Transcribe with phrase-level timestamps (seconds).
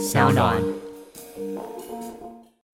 [0.00, 0.56] 小暖。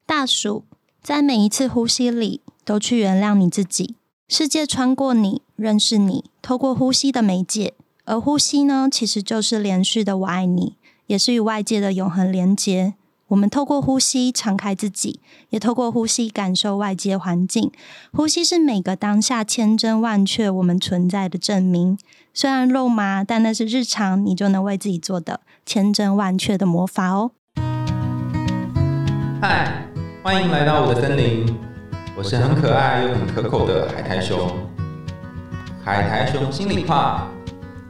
[0.06, 0.62] 大暑，
[1.02, 3.96] 在每一次呼吸里，都去原谅你自己。
[4.28, 7.74] 世界穿过你，认识你，透过呼吸的媒介。
[8.04, 10.76] 而呼吸呢，其实就是连续的“我爱你”，
[11.08, 12.94] 也是与外界的永恒连接。
[13.26, 15.18] 我们透过呼吸敞开自己，
[15.50, 17.72] 也透过呼吸感受外界环境。
[18.12, 21.98] 呼吸是每个当下千真万确我们存在的证明。
[22.32, 27.32] 虽然肉麻，但那是日常你就能为自己做的千真万确的魔法哦。
[29.42, 29.84] 嗨，
[30.22, 31.44] 欢迎来到我的森林，
[32.16, 34.48] 我是很可爱又很可口的海苔熊。
[35.84, 37.28] 海苔熊心里话，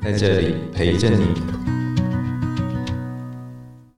[0.02, 1.26] 在这里陪着你。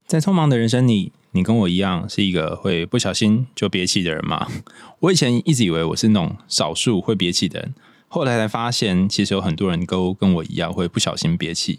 [0.09, 4.49] 在匆忙的人生里，你跟我一样是一个会不小心就憋气的人吗？
[4.99, 7.75] 我以前一直以为我是那种少数会憋气的人，
[8.09, 11.79] 后来才发现，其实有很多人都跟我一样会不小心憋气。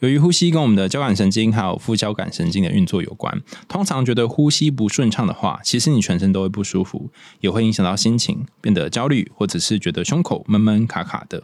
[0.00, 11.42] 由于呼吸跟我们的交感神经还有副交感神经的运作有关，通常觉得呼吸不顺畅的话，其实你全身都会不舒服，也会影响到心情，变得焦虑，或者是觉得胸口闷闷卡卡的。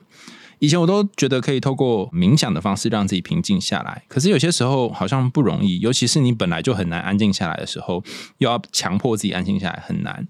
[0.61, 8.05] 以前我都觉得可以透过冥想的方式让自己平静下来，可是有些时候好像不容易，尤其是你本来就很难安静下来的时候，
[8.39, 10.28] 又要强迫自己安静下来，很难。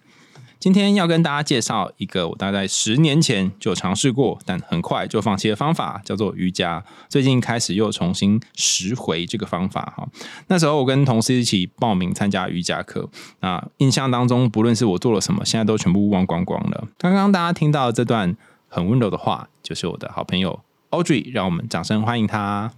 [0.64, 6.82] 今天要跟大家介绍一个我大概十年前就尝试过，但很快就放弃的方法，叫做瑜伽。
[7.06, 10.08] 最近开始又重新拾回这个方法哈。
[10.46, 13.06] 那时候我跟同事一起报名参加瑜伽课，
[13.40, 16.88] 那印象当中不论是我做了什么，现在都全部忘光光了。
[16.96, 18.34] 刚刚大家听到这段
[18.66, 22.72] 很温柔的话，就是我的好朋友 Audrey，让我们掌声欢迎他。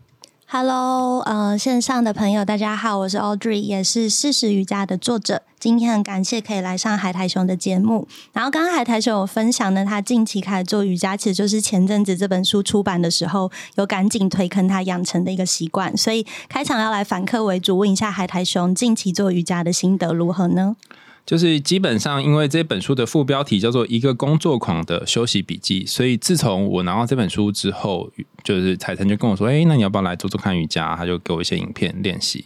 [0.48, 5.42] Hello，呃，线上的朋友，大家好，我是 Audrey，也是四十瑜伽的作者。
[5.58, 8.06] 今天很感谢可以来上海苔熊的节目。
[8.32, 15.96] 然后刚刚海苔熊有分享呢，他近期开始做瑜伽，其实就是前阵子这本书出版的时候，有赶紧推坑他养成的一个习惯。
[15.96, 20.76] 所以开场要来反客为主，问一下海苔熊近期做瑜伽的心得如何呢？
[21.26, 28.08] 就是基本上，因为这本书的副标题叫做《一个工作狂的休息笔记》，所以自从我拿到这本书之后，
[28.44, 32.44] 就是彩晨就跟我说：“哎、那你要不要来做做看瑜伽？”他就给我一些影片练习。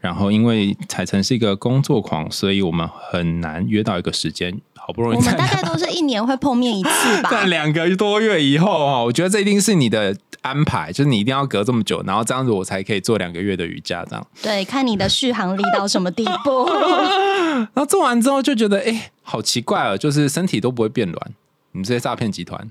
[0.00, 4.58] 然后因为彩晨是一个工作狂，所以我们很难约到一个时间。
[4.84, 7.28] 好不容易我们大概都是一年会碰面一次吧。
[7.32, 14.26] 但两个多月以后啊，我觉得这一定是你的安排，就是你一定要隔这么久，然后这样子我才可以做两个月的瑜伽这样。
[14.42, 16.68] 对，看你的续航力到什么地步。
[17.52, 21.30] 然后做完之后就觉得，哎、好奇怪哦，就是身体都不会变软。
[21.72, 22.68] 你们这些诈骗集团，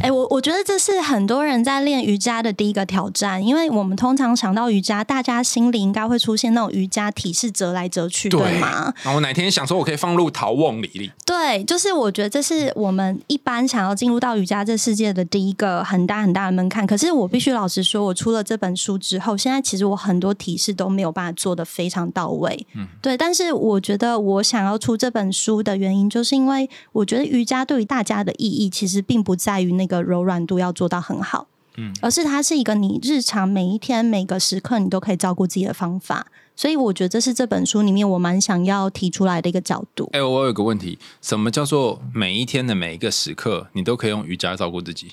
[0.00, 8.92] 哎、我我觉得这是很多人在练瑜伽的第一个挑战，因为我们通常想到瑜伽，大家心里应该会出现那种瑜伽体式折来折去，对吗？
[9.02, 16.86] 然后我哪天想说，我可以放入陶瓮里里，对，就是我觉得这是我们一般想要进入到瑜伽这世界的第一个很大很大的门槛。
[16.86, 22.66] 可是我必须老实说，我出了这本书之后，现在其实我很多体式都没有办法做的非常到位。
[22.74, 23.16] 嗯，对。
[23.16, 31.46] 但是我觉得我想要出这本书的原因，就是因为我觉得瑜伽对于大家的意义，其实并不在于那个柔软度要做到很好。
[31.76, 36.26] 嗯，而是它是一个你日常每一天每个时刻你都可以照顾自己的方法，
[36.56, 40.10] 所以我觉得这是这本书里面我蛮想要提出来的一个角度。
[40.12, 45.12] 哎、我有个问题，什么叫做每一天的每一个时刻，你都可以用瑜伽照顾自己？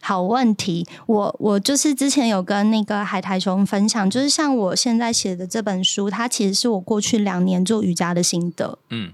[0.00, 8.78] 好问题，我我就是之前有跟那个海苔熊分享，就是像我现在写的这本书，它其实是我过去两年做瑜伽的心得。
[8.90, 9.10] 嗯，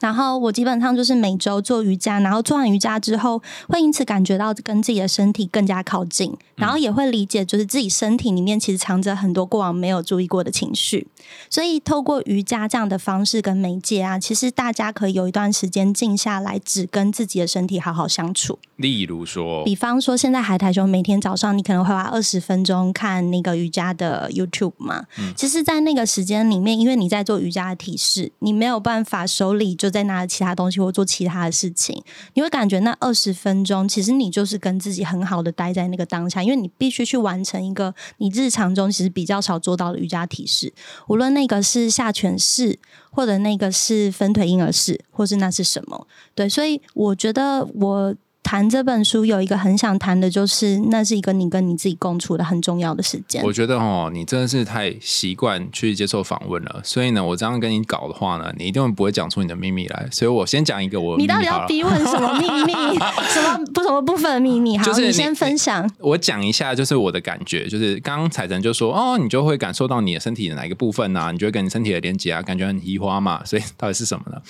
[0.00, 11.06] 然后我基本上就是每周做瑜伽，然后做完瑜伽之后，会因此感觉到跟自己的身体更加靠近，然后也会理解，就是自己身体里面其实藏着很多过往没有注意过的情绪。
[11.50, 18.58] 所以透过瑜伽这样的方式跟媒介啊，其实大家可以有一段时间静下来，只跟自己的身体好好相处。
[18.76, 25.06] 例如说，比方说，现在海苔熊每天早上你可能会花二十分钟看那个瑜伽的 YouTube 嘛。
[25.18, 32.02] 嗯其实，在那个时间里面，因为你在做瑜伽的体式，你没有办法手里就就在拿着其他东西或做其他的事情，
[32.34, 40.72] 你会感觉那二十分钟，其实你就是跟自己很好的待在那个当下，因为你必须去完成一个你日常中其实比较少做到的瑜伽体式，
[41.06, 42.76] 无论那个是下犬式，
[43.12, 46.08] 或者那个是分腿婴儿式，或是那是什么。
[46.34, 48.12] 对，所以我觉得我
[48.46, 53.42] 谈这本书有一个很想谈的，就是那是一个你跟你自己共处的很重要的时间。
[53.42, 60.08] 我觉得哦，你真的是太习惯去接受访问了，所以呢，我这样跟你搞的话呢，你一定不会讲出你的秘密来。
[60.12, 62.72] 所以我先讲一个我的你到底要逼问什么秘密？
[63.34, 64.78] 什么不什么部分的秘密？
[64.78, 65.90] 好，就是你你先分享。
[65.98, 74.40] 我讲一下，就是我的感觉，就是刚刚彩晨就说，哦，你就会感受到你的身体的哪一个部分啊，你就会跟你身体的连接啊，感觉很移花嘛，所以到底是什么呢？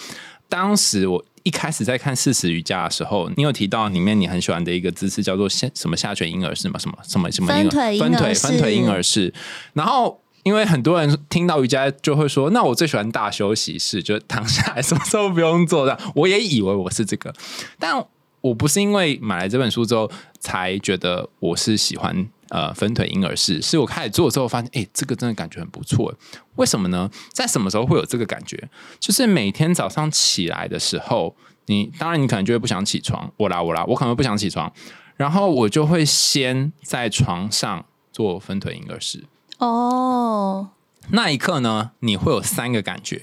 [0.49, 9.33] 当时我一开始在看四十瑜伽的时候，你有提到里面你很喜欢的一个姿势叫做下什么下犬婴儿式嘛，什么什么什么婴儿分腿分腿分腿婴儿式，
[9.75, 10.21] 然后。
[10.47, 15.99] 因为很多人听到瑜伽就会说，那我最喜欢大休息室，就躺下来，什么时候不用做的。
[16.15, 17.35] 我也以为我是这个，
[17.81, 18.01] 但
[18.41, 20.09] 我不是因为买来这本书之后
[20.39, 26.15] 才觉得我是喜欢呃分腿婴儿式，是我开始做之后发现，哎，这个真的感觉很不错。
[26.57, 27.11] 为什么呢？
[27.33, 28.69] 在什么时候会有这个感觉？
[28.99, 34.73] 就是每天早上起来的时候，你当然你可能就会不想起床，我啦我啦，我可能不想起床，
[35.17, 39.25] 然后我就会先在床上做分腿婴儿式。
[39.59, 40.71] 哦，
[41.11, 43.23] 那一刻呢，你会有三个感觉。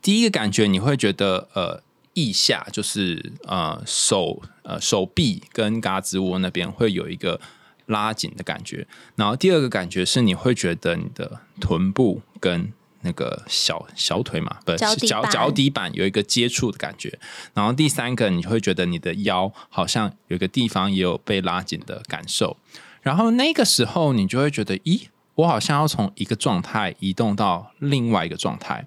[0.00, 1.82] 第一个感觉，你会觉得呃，
[2.12, 7.40] 腋下就是呃手呃手臂跟胳肢窝那边会有一个
[7.86, 8.86] 拉紧的感觉。
[9.16, 12.72] 然后第二个感觉是，你会觉得你的臀部跟
[13.02, 17.18] 那个小小腿嘛，不是脚脚底板有一个接触的感觉。
[17.52, 22.56] 然后第三个，你会觉得你的腰好像有个地方也有被拉紧的感受。
[23.02, 25.08] 然后那个时候，你就会觉得，咦？
[25.36, 28.86] 我好像要从一个状态移动到另外一个状态，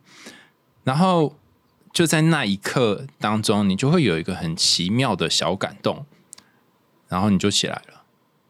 [0.86, 1.36] 然后
[1.92, 6.06] 就在那一刻当中，你就会有一个很奇妙的小感动，
[7.10, 7.97] 然后你就起来了。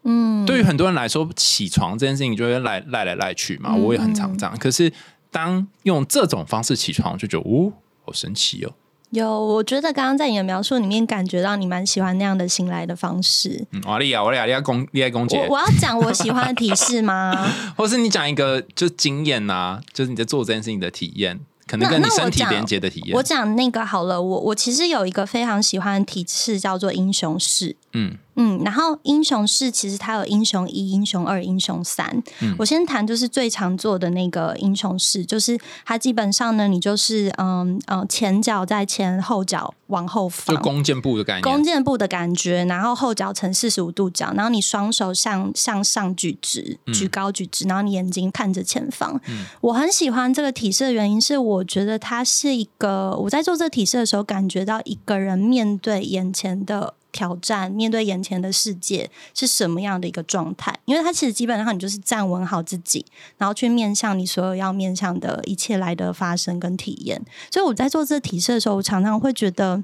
[0.09, 4.57] 嗯，对于很多人来说，起床这件事情就会赖赖来赖去嘛，我也很常这样。
[4.57, 4.91] 可是
[5.29, 7.73] 当用这种方式起床，就觉得哦，
[8.05, 8.71] 好神奇哦。
[9.09, 13.65] 有，我觉得刚刚在你的描述里面，感觉到你蛮喜欢那样的醒来的方式。
[13.85, 17.49] 瓦利亚，瓦利亚，公，利亚公姐，我我要讲我喜欢的提示吗？
[17.75, 23.15] 或是你讲一个就经验呐，就是你在做这件事情的体验，可能跟你身体连接的体验。
[23.15, 27.75] 我讲那个好了，我我其实有一个非常喜欢的体式，叫做英雄式。
[27.93, 28.17] 嗯。
[28.37, 32.23] 嗯，然后英雄式其实它有英雄一、英雄二、英雄三。
[32.57, 49.19] 我先谈就是最常做的那个英雄式，就是它基本上呢，你就是嗯嗯前脚在前，后脚往后放，就弓箭步的感觉，弓箭步的感觉，然后后脚呈四十五度角，然后你双手向向上举直，举高举直，然后你眼睛看着前方。
[49.61, 56.93] 我很喜欢这个体式的原因是，我觉得它是一个我在做这个体式的时候，感觉到一个人面对眼前的。
[57.17, 60.71] 挑战面对眼前的世界是什么样的一个状态？
[60.85, 63.03] 因为他其实基本上你就是站稳好自己，
[63.39, 67.19] 然后去面向你所有要面向的一切来的发生跟体验。
[67.51, 69.83] 所以我在做这个体式的时候，我常常会觉得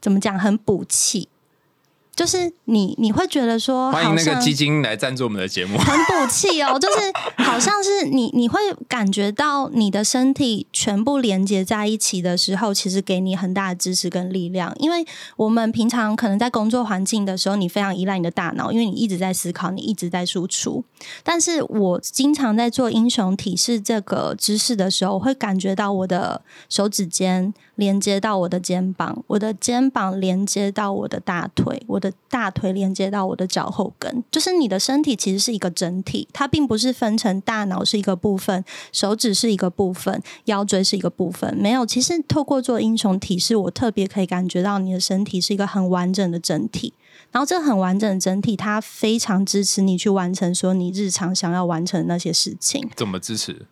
[0.00, 1.28] 怎么讲很补气。
[2.14, 6.76] 就是你，你会觉得说，欢迎那个基金来赞助我们的节目，很补气哦。
[6.80, 14.74] 就是好像是你，你会感觉到你的身体全部连接在一起的时候，其实给你很大的支持跟力量。
[14.78, 15.04] 因为
[15.36, 20.84] 我们平常可能在工作环境的时候，你非常依赖你的大脑，因为你一直在思考，你一直在输出。
[21.22, 27.54] 但是我经常在做英雄体式这个姿势的时候，会感觉到我的手指尖。
[27.76, 41.84] 连接到我的肩膀，我的肩膀连接到我的大腿，我的大腿连接到我的脚后跟，就是你的身体其实是一个整体，它并不是分成大脑是一个部分，手指是一个部分，腰椎是一个部分，没有。
[41.84, 46.92] 其实透过做英雄体式，我特别可以感觉到你的身体是一个很完整的整体，
[47.32, 52.88] 然后这很完整的整体，它非常支持你去完成说你日常想要完成的那些事情。
[52.96, 53.66] 怎么支持？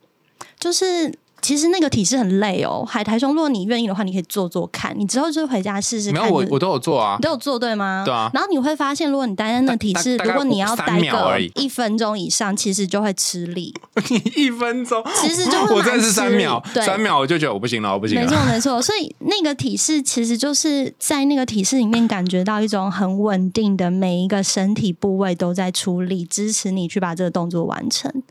[0.59, 1.15] 就是。
[1.41, 4.95] 其实那个体式很累哦，海苔兄，如果你愿意的话，你可以做做看。
[4.99, 6.11] 你之后就回家试试。
[6.13, 8.03] 没有我，我都有做啊，都有做对吗？
[8.05, 8.31] 对啊。
[8.35, 13.73] 然后你会发现，如果你待在那体式，如果你要待个一分钟以上，其实就会吃力。
[14.11, 18.23] 你 一分钟，其实就会 我真的是三秒，三秒我就觉得我不行了，我不行了。
[18.23, 28.23] 没错没错，所以那个体式其实就是在那个体式里面感觉到一种很稳定的，每一个身体部位都在出力，支持你去把这个动作完成。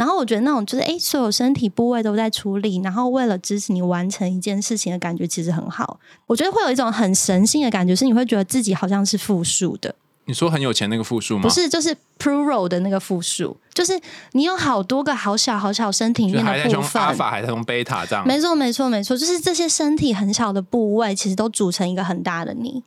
[0.00, 6.00] 然后我觉得那种就是哎，所有身体部位都在处理，然后为了支持你完成一件事情的感觉，其实很好。
[6.26, 9.94] 我觉得会有一种很神性的感觉，是你会觉得自己好像是复数的。
[10.24, 11.42] 你说很有钱那个复数吗？
[11.42, 14.00] 不是，就是 plural 的那个复数，就是
[14.32, 18.26] 你有好多个好小好小身体里面的部分，阿法还是从贝塔这样？
[18.26, 22.82] 没错，没错，没错，就是这些身体很小的部位，其实都组成一个很大的你。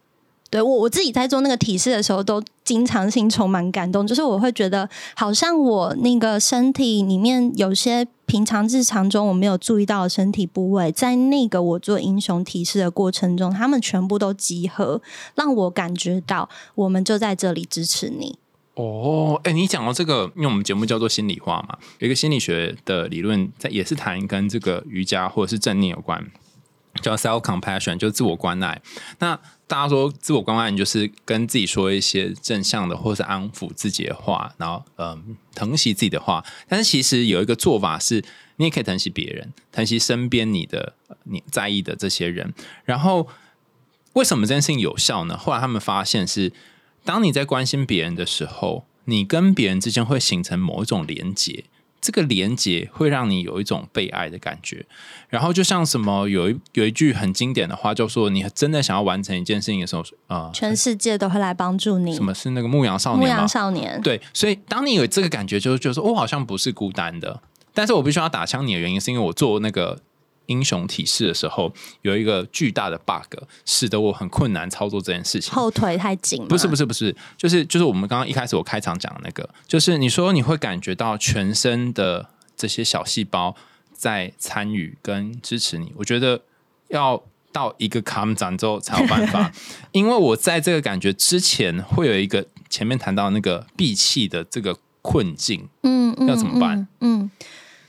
[0.53, 4.05] 对我我自己在做那个体式的时候，都经常性充满感动。
[4.05, 15.01] 就是我会觉得，好像我那个身体里面有些平常日常中我没有注意到的身体部位，在那个我做英雄体式的过程中，他们全部都集合，
[15.33, 18.37] 让我感觉到我们就在这里支持你。
[18.75, 26.23] 哦，哎，你讲到这个，因为我们节目叫做心理化嘛，有一个心理学的理论，在也是谈跟这个瑜伽或者是正念有关，
[27.01, 28.79] 叫 self compassion，就是自我关爱。
[29.17, 36.45] 那大家说自我关爱，就是跟自己说一些正向的，或是安抚自己的话，然后嗯，疼惜自己的话。
[36.67, 38.23] 但是其实有一个做法是，
[38.57, 40.93] 你也可以疼惜别人，疼惜身边你的
[41.23, 42.53] 你在意的这些人。
[42.83, 43.27] 然后
[44.13, 45.37] 为什么这件事情有效呢？
[45.37, 46.51] 后来他们发现是，
[47.03, 51.65] 当你在关心别人的时候，你跟别人之间会形成某一种连结。
[52.03, 54.85] 这个连接会让你有一种被爱的感觉。
[55.29, 62.13] 然后就像什么有一有一句很经典的话，就说你真的想要完成一件事情的时候，呃，全世界都会来帮助你。
[62.13, 63.21] 什么是那个牧羊少年？
[63.21, 64.01] 牧羊少年。
[64.01, 67.41] 对，所以当你有这个感觉，就是觉得说，我好像不是孤单的。
[67.73, 69.99] 但是我必须要打枪你的原因，是因为我做那个
[70.47, 75.53] 英雄体式的时候，有一个巨大的 bug，使得我很困难操作这件事情。
[75.53, 76.47] 后腿太紧。
[76.47, 83.55] 不是不是不是，就是就是我们刚刚一开始我开场讲的那个，就是你说你会感觉到全身的这些小细胞。
[83.95, 86.41] 在参与跟支持你，我觉得
[86.89, 87.23] 要
[87.53, 89.49] 到一个卡姆展之后才有办法，
[89.93, 96.85] 因为我在这个感觉之前会有一个前面谈到那个闭气的这个困境，嗯，要怎么办？
[96.99, 97.31] 嗯。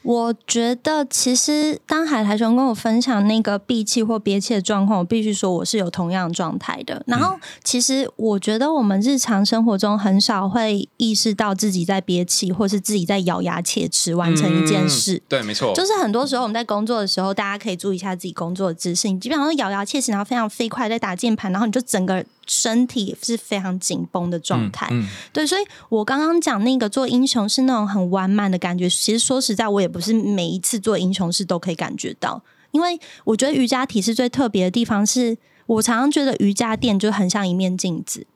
[0.05, 7.03] 我觉得其实当海苔熊跟我分享那个闭气或憋气的状况，我必须说我是有同样状态的。
[7.07, 15.23] 然后其实我觉得我们日常生活中很少会意识到自己在憋气，或是自己在咬牙切齿完成一件事。
[15.29, 15.73] 对，没错。
[15.75, 19.09] 就是很多时候我们在工作的时候，大家可以注意一下自己工作的姿势。
[19.09, 22.25] 你基本上都咬牙切齿，然后非常飞快在打键盘，然后你就整个。
[22.47, 24.89] 身体是非常紧绷的状态，
[25.33, 28.89] 对，所以我刚刚讲那个做英雄是那种很完满的感觉。
[28.89, 35.37] 其实说实在，我也不是每一次做英雄事都可以感觉到，因为我觉得瑜伽体式最特别的地方是，
[35.67, 38.27] 我常常觉得瑜伽垫就很像一面镜子。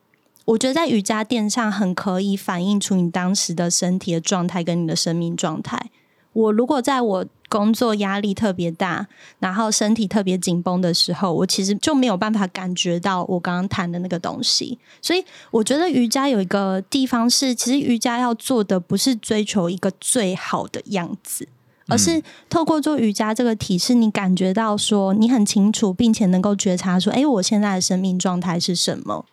[0.47, 5.91] 我觉得在瑜伽垫上很可以反映出你当时的身体的状态跟你的生命状态。
[6.39, 9.07] 我如果在我工作压力特别大，
[9.41, 14.79] 然后身体特别紧绷的时候，我其实就没有办法感觉到我刚刚谈的那个东西。
[15.03, 21.49] 所以我觉得瑜伽有一个地方是，其实瑜伽要做的不是追求一个最好的样子，
[21.89, 29.25] 而是透过做瑜伽这个体式，你感觉到说你很清楚，并且能够觉察说，哎，我现在的生命状态是什么？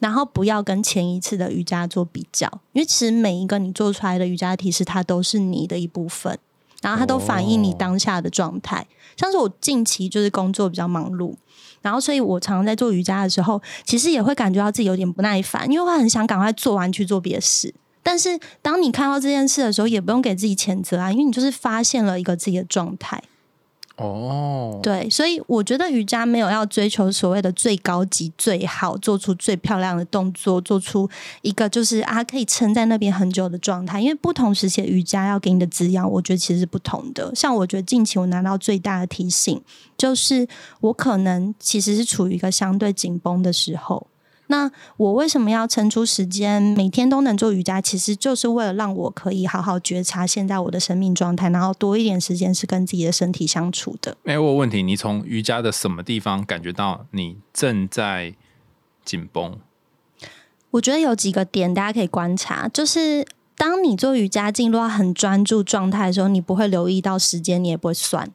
[0.00, 6.38] 然后不要跟前一次的瑜伽做比较，因为其实每一个你做出来的瑜伽体式，它都是你的一部分。
[6.84, 8.86] 然后它都反映你当下的状态，
[9.16, 11.34] 像是我近期就是工作比较忙碌，
[11.80, 17.74] 然后所以我常常在做瑜伽的时候，其实也会感觉到自己有点不耐烦，因为会很想赶快做完去做别的事。
[18.02, 23.22] 但是当你看到这件事的时候，也不用给自己谴责啊，因为你就是发现了一个自己的状态。
[23.96, 31.08] 哦，对，所以我觉得瑜伽没有要追求所谓的最高级、最好，做出最漂亮的动作，做出
[31.42, 34.00] 一个就是啊可以撑在那边很久的状态。
[34.00, 37.32] 因为不同时期的瑜伽要给你的滋养，我觉得其实是不同的。
[37.36, 39.62] 像我觉得近期我拿到最大的提醒，
[39.96, 40.48] 就是
[40.80, 44.06] 我可能其实是处于一个相对紧绷的时候。
[44.48, 47.80] 那我为什么要腾出时间每天都能做瑜伽？
[47.80, 54.16] 其实就是为了让我可以好好觉察现在我的生命状态，然后多一点时间是跟自己的身体相处的。
[54.24, 58.34] 哎，我有问题，你从瑜伽的什么地方感觉到你正在
[59.02, 59.58] 紧绷？
[60.72, 68.30] 我觉得有几个点大家可以观察，就是当你做瑜伽进入到很专注状态的时候，你不会留意到时间，你也不会算，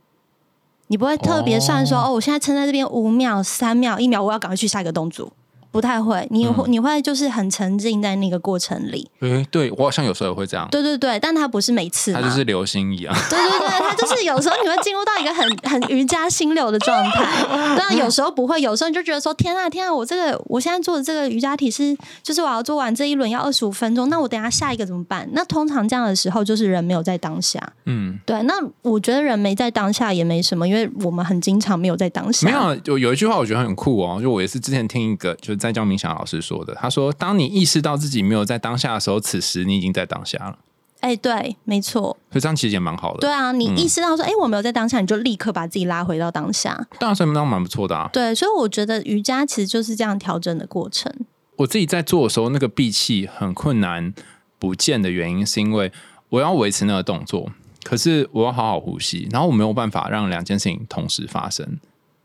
[0.88, 5.34] 你不会特别算说哦，我现在撑在这边五秒、三秒、一秒，我要赶快去下一个动作。
[5.72, 9.08] 不太会，你会你会就是很沉浸在那个过程里。
[9.20, 10.68] 诶，对我好像有时候也会这样。
[10.72, 13.14] 对对对，但它不是每次，它就是流星一样。
[13.30, 17.24] 对对对，它就是有时候你会进入到一个很 很瑜伽心流的状态，
[17.78, 25.30] 但有时候不会，有时候你就觉得说天啊天啊，我这个我现在做的这个瑜伽体是，就是我要做完这一轮要二十五分钟，那我等下下一个怎么办？
[25.34, 27.62] 那通常这样的时候就是人没有在当下。
[27.86, 28.42] 嗯，对。
[28.44, 32.48] 那我觉得人没在当下也没什么，因为我们很经常没有在当下。
[32.48, 36.42] 没有，有有一句话我觉得很酷哦，就我也是之前听一个就是在教冥想老师。
[36.42, 40.58] 说的，他说：“当你意识到自己没有在当下的时候，此时你已经在当下了。”
[41.02, 42.18] 哎，对，没错。
[42.30, 43.20] 所以这样其实也蛮好的。
[43.20, 46.88] 对啊，你意识到说：“哎，我没有在当下”，你就立刻把自己拉回到当下。
[47.00, 48.10] 当然，这样蛮不错的啊。
[48.12, 51.14] 对，所以我觉得瑜伽其实就是这样调整的过程。
[51.58, 54.14] 我自己在做的时候，那个闭气很困难
[54.58, 55.92] 不见的原因，是因为
[56.30, 57.50] 我要维持那个动作，
[57.84, 61.80] 可是我要好好呼吸，然后我没有办法让两件事情同时发生。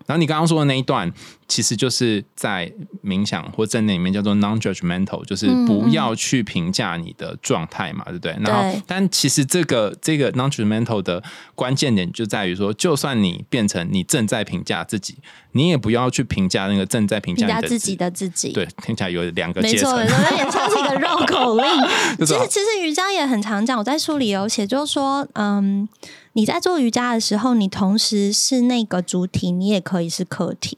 [0.07, 1.11] 然后你刚刚说的那一段，
[1.49, 2.71] 其实就是在
[3.03, 8.37] 冥想或正念里面叫做 non-judgmental，就是不要去评价你的状态嘛，对不对？
[8.41, 11.23] 然后，但其实这个这个 non-judgmental 的
[11.55, 15.17] 关键点就在于说，就算你变成你正在评价自己，
[15.53, 18.53] 你也不要去评价那个正在评价自己的自己。
[18.53, 21.65] 对，听起来有两个阶层，没错，有点像是一个绕口令。
[22.27, 25.89] 其实，其实瑜伽也很常讲，我在书里有写，就是说，嗯。
[26.35, 30.77] 你在做瑜伽的时候，你同时是那个主体，你也可以是客体，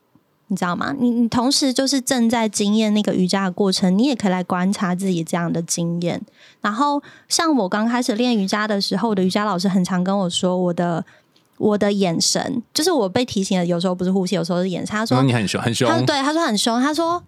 [0.48, 0.94] 你知道吗？
[0.98, 6.20] 你你同时就是正在经验那个瑜伽的过程，你也可以来观察自己这样的经验。
[6.60, 11.04] 然后，像我刚开始练瑜伽的时候，我的瑜伽老师很常跟我说，我的
[11.56, 14.94] 我的眼神，就是我被提醒的，有时候不是呼吸，有时候是眼神。
[14.94, 15.88] 他说你很凶，很凶。
[15.88, 16.82] 他对他说很凶。
[16.82, 17.22] 他说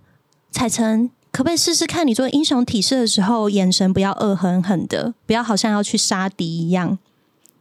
[0.51, 6.99] 彩晨，可不可以试试看，你做英雄体式的时候，眼神不要恶狠狠的，不要好像要去杀敌一样。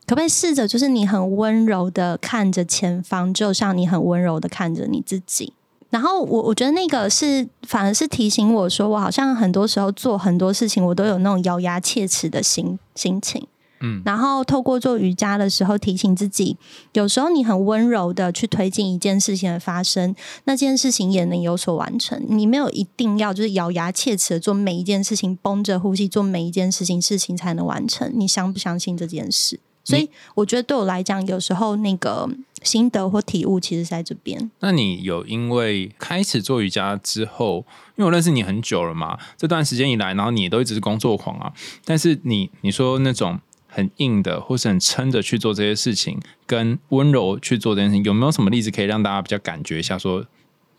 [0.07, 5.53] 可不可以试着就是你很温柔的看着前方，就像你很温柔的看着你自己。
[5.89, 13.45] 然后我我觉得那个是反而是提醒我说，我好像很多时候做很多事情，我都有那种咬牙切齿的心心情。
[13.79, 16.57] 嗯然后透过做瑜伽的时候，提醒自己，
[16.93, 22.21] 有时候你很温柔的去推进一件事情的发生，那件事情也能有所完成。
[22.27, 28.11] 你没有一定要就是咬牙切齿的做每一件事情，绷着呼吸做每一件事情，事情才能完成。
[28.15, 29.59] 你相不相信这件事？
[29.88, 32.29] 所以我觉得对我来讲，有时候那个
[32.62, 34.51] 心得或体悟，其实在这边。
[34.60, 37.65] 那你有因为开始做瑜伽之后，
[37.96, 41.53] 因为我认识你很久了嘛，这段时间以来，然后你都一直是工作狂啊，
[41.86, 50.25] 但是你你说那种很硬的，或是很撑着去做这些事情，跟温柔去做这件事情，有没有什么例子可以让大家比较感觉一下说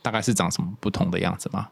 [0.03, 1.69] 大概是长什么不同的样子吗？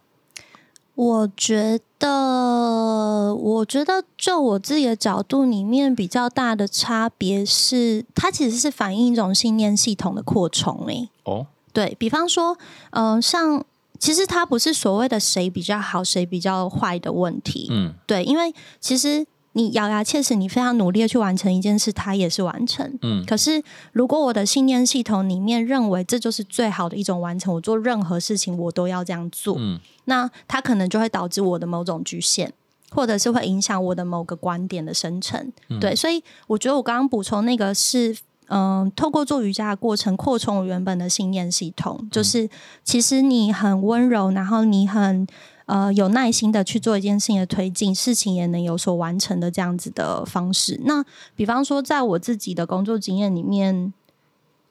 [0.96, 11.08] 我觉得，我觉得就我自己的角度里面，比较大的差别是，它其实是反映一种信念系统的扩充、欸。
[11.24, 12.56] 哦，对比方说，
[12.92, 13.62] 嗯、像
[13.98, 17.68] 其实它不是所谓的谁比较好，谁比较坏的问题。
[17.70, 22.96] 嗯对，因为其实你咬牙切齿，你非常努力的去完成一件事，它也是完成。
[23.02, 23.60] 嗯可是
[23.92, 32.52] 如果我的信念系统里面认为这就是最好的一种完成，我做任何事情我都要这样做，嗯那它可能就会导致我的某种局限。
[32.92, 38.16] 或者是会影响我的某个观点的生成，对，所以我觉得我刚刚补充那个是，
[38.48, 42.48] 嗯、透过做瑜伽的过程扩充我原本的信念系统，就是
[42.84, 45.26] 其实你很温柔，然后你很
[45.66, 50.80] 呃有耐心的去做一件事情的推进，事情也能有所完成的这样子的方式。
[50.84, 51.04] 那
[51.36, 53.92] 比方说，在我自己的工作经验里面，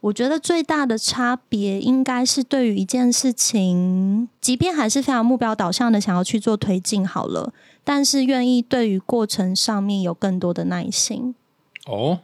[0.01, 7.51] 我觉得最大的差别应该是对于一件事情，即便还是非常目标导向的想要去做推进好了，
[7.83, 11.33] 但是愿意对于过程上面有更多的耐心。
[11.87, 12.19] 哦，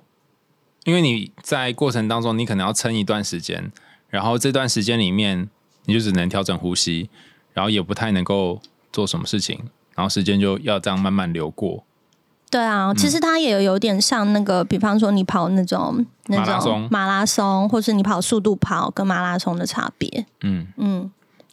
[0.86, 3.72] 因为你在过程当中，你可能要撑一段时间，
[4.10, 5.50] 然后这段时间里面，
[5.86, 7.10] 你就只能调整呼吸，
[7.54, 8.60] 然后也不太能够
[8.92, 9.60] 做什么事情，
[9.96, 11.84] 然后时间就要这样慢慢流过。
[12.50, 20.26] 对啊，其实它也有点像那个，比方说你跑那种那马拉松种马拉松，或是你跑速度跑跟马拉松的差别。
[20.42, 21.10] 嗯，嗯，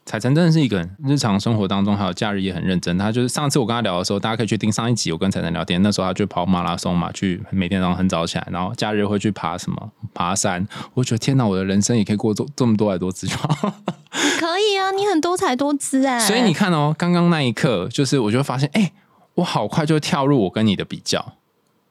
[0.09, 2.97] 彩晨真的是一个人日常生活当中还有假日也很认真。
[2.97, 10.67] 他就是上次我跟他聊的时候，大家可以去听上一集，我跟彩晨聊天，那时候他去跑马拉松嘛，去每天早上很早起来，然后假日会去爬什么爬山。
[10.95, 13.75] 我觉得天哪，我的人生也可以过这这么多来多姿就好。
[14.41, 18.91] 可以啊，你很多才多姿哎、所以你看哦，刚刚那一刻，就是我就发现，哎、
[19.35, 21.35] 我好快就跳入我跟你的比较，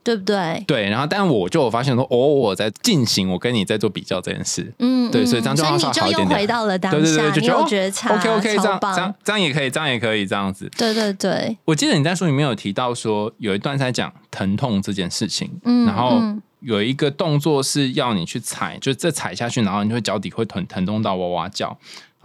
[0.08, 0.64] 对不对？
[0.66, 10.72] 对，然后但我就有发现说，哦，我在进行我跟你在做比较这件事，嗯，对嗯所以这样就好所以你就好一点点又回到了当对对对，就觉得哦觉察 OK OK，这样这样这样也可以，这样也可以，这样子。
[10.78, 21.78] 对对对，我记得你在书里面有提到说，有一段在讲疼痛这件事情，嗯，然后嗯有一个动作是要你去踩，就是这踩下去，然后你会脚底会疼疼痛到哇哇叫。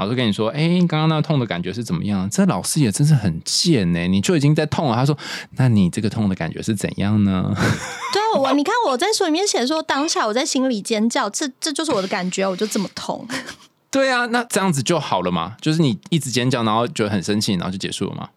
[0.03, 2.29] 老师跟你说，哎、刚刚那个痛的感觉是怎么样？
[2.29, 4.97] 这老师也真是很贱呢、你就已经在痛了。
[4.97, 5.17] 他说，
[5.57, 7.55] 那你这个痛的感觉是怎样呢？
[8.13, 13.25] 对啊，我你看我在书里面写说，当下我在心里尖叫，这这就是我的感觉，我就这么痛。
[13.93, 15.55] 对啊，那这样子就好了嘛？
[15.61, 18.29] 就是你一直尖叫，然后觉得很生气，然后就结束了嘛？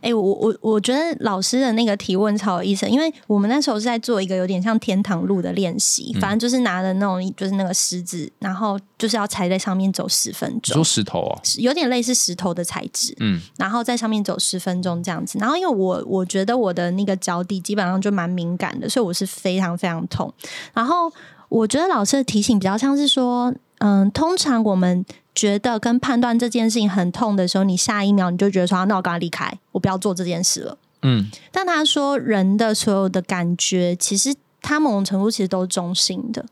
[0.00, 15.38] 哎、我我我觉得老师的那个提问超有意思，因为我们那时候是在做一个有点像天堂路的练习，反正就是拿着那种就是那个石子，然后就是要踩在上面走十分钟说钟，石头哦，有点类似石头的材质，嗯，然后在上面走十分钟这样子。
[15.38, 20.32] 然后因为我我觉得我的那个脚底基本上就蛮敏感的，所以我是非常非常痛。
[20.72, 21.12] 然后
[21.48, 25.04] 我觉得老师的提醒比较像是说，嗯，通常我们
[25.36, 30.78] 觉得跟判断这件事情很痛的时候，你下一秒你就觉得说，啊那我赶快离开，我不要做这件事了。
[31.02, 36.44] 嗯，但他说，人的所有的感觉，其实他某种程度其实都是中性的。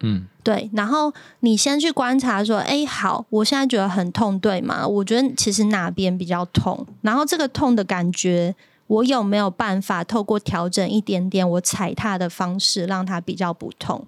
[0.00, 4.84] 嗯，对，然后你先去观察说，哎，好，我现在觉得很痛，对吗？
[4.84, 8.56] 我觉得其实哪边比较痛，然后这个痛的感觉，
[8.88, 14.04] 我有没有办法透过调整一点点我踩踏的方式，让它比较不痛？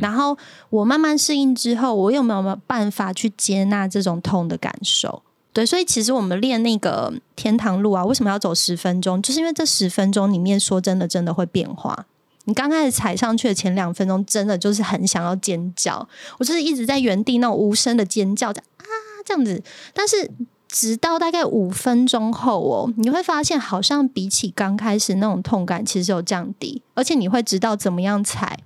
[0.00, 0.36] 然后
[0.70, 5.22] 我慢慢适应之后，我有没有办法去接纳这种痛的感受？
[5.52, 9.22] 对，所以其实我们练那个天堂路啊，为什么要走十分钟？
[9.22, 12.06] 就是因为这十分钟里面，说真的，真的会变化。
[12.44, 16.06] 你刚开始踩上去的前两分钟，真的就是很想要尖叫，
[16.38, 18.86] 我就是一直在原地那种无声的尖叫，这样啊
[19.24, 19.62] 这样子。
[19.94, 20.30] 但是
[20.68, 28.58] 直到大概五分钟后哦，你会发现好像比起刚开始那种痛感，其实有降低，而且你会知道怎么样踩，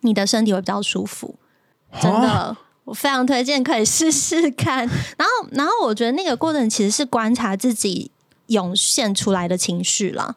[0.00, 1.34] 你的身体会比较舒服。
[2.00, 4.78] 真哦的，我非常推荐可以试试看。
[5.16, 8.10] 然后，然后我觉得那个过程其实是观察自己
[8.46, 10.36] 涌现出来的情绪啦。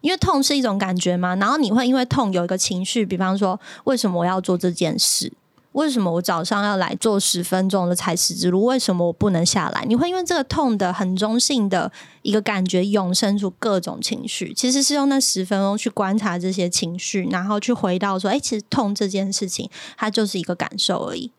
[0.00, 5.32] 因为痛是一种感觉嘛，然后你会因为痛有一个情绪，比方说为什么我要做这件事？
[5.78, 8.64] 为什么我早上要来做十分钟的踩石之路？
[8.64, 9.84] 为什么我不能下来？
[9.86, 11.90] 你会因为这个痛的很中性的
[12.22, 14.52] 一个感觉，涌生出各种情绪。
[14.52, 21.30] 其实是用那十分钟去观察这些情绪，然后去回到说，哎，其实痛这件事情，它就是一个感受而已。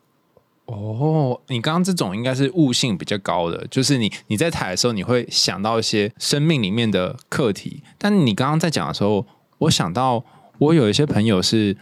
[0.68, 7.84] 哦，你刚刚这种应该是悟性比较高的，就是你你在踩的时候，你会想到一些生命里面的课题。
[7.98, 9.26] 但你刚刚在讲的时候，
[9.58, 10.24] 我想到
[10.60, 11.76] 我有一些朋友是，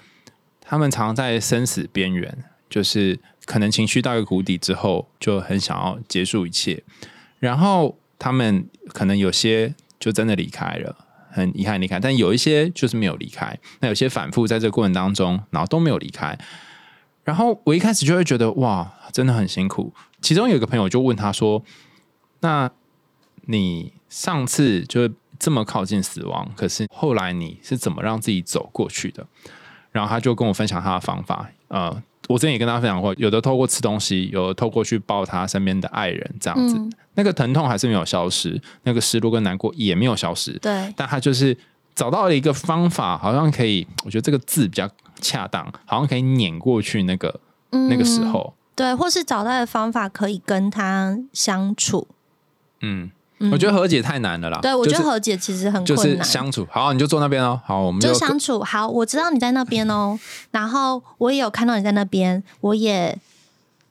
[0.69, 6.83] 他们常在生死边缘，就是可能情绪到一个谷底之后，就很想要结束一切。
[7.39, 10.93] 然后他们可能有些就真的离开了，
[11.31, 13.57] 很遗憾离开，但有一些就是没有离开。
[13.79, 16.37] 那有些反复在这个过程当中，然后都没有离开。
[17.23, 19.93] 然后我一开始就会觉得哇，真的很辛苦。
[20.21, 21.63] 其中有一个朋友就问他说
[22.41, 22.69] ：“那
[23.45, 29.25] 你上次就这么靠近死亡，可是后来你是怎么让自己走过去的？”
[29.97, 31.49] 然后他就跟我分享他的方法。
[31.69, 31.89] 呃，
[32.27, 36.79] 我之前也跟他分享过，有的透过吃东西，有的透过去抱他身边的爱人，这样子，
[37.15, 40.53] 那个疼痛还是没有消失，那个失落跟难过也没有消失。
[40.59, 41.57] 对，但他就是
[41.95, 44.87] 找到了一个方法，好像可以，我觉得这个字比较。
[45.19, 47.39] 恰当，好像可以碾过去那个
[47.71, 52.07] 那个时候，对，或是找到的方法可以跟他相处。
[52.81, 53.09] 嗯，
[53.51, 54.59] 我觉得和解太难了啦。
[54.61, 56.67] 对，我觉得和解其实很就是相处。
[56.71, 57.61] 好，你就坐那边哦。
[57.65, 58.63] 好，我们就相处。
[58.63, 60.17] 好，我知道你在那边哦，
[60.51, 63.17] 然后我也有看到你在那边，我也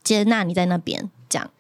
[0.02, 1.08] 接纳你在那边。
[1.28, 1.50] 这样，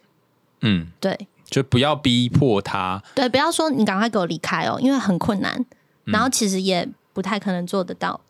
[0.62, 3.02] 嗯，对，就不要逼迫他。
[3.14, 5.64] 对，不要说你赶快给我离开哦，因为很困难，
[6.04, 8.20] 然后其实也不太可能做得到。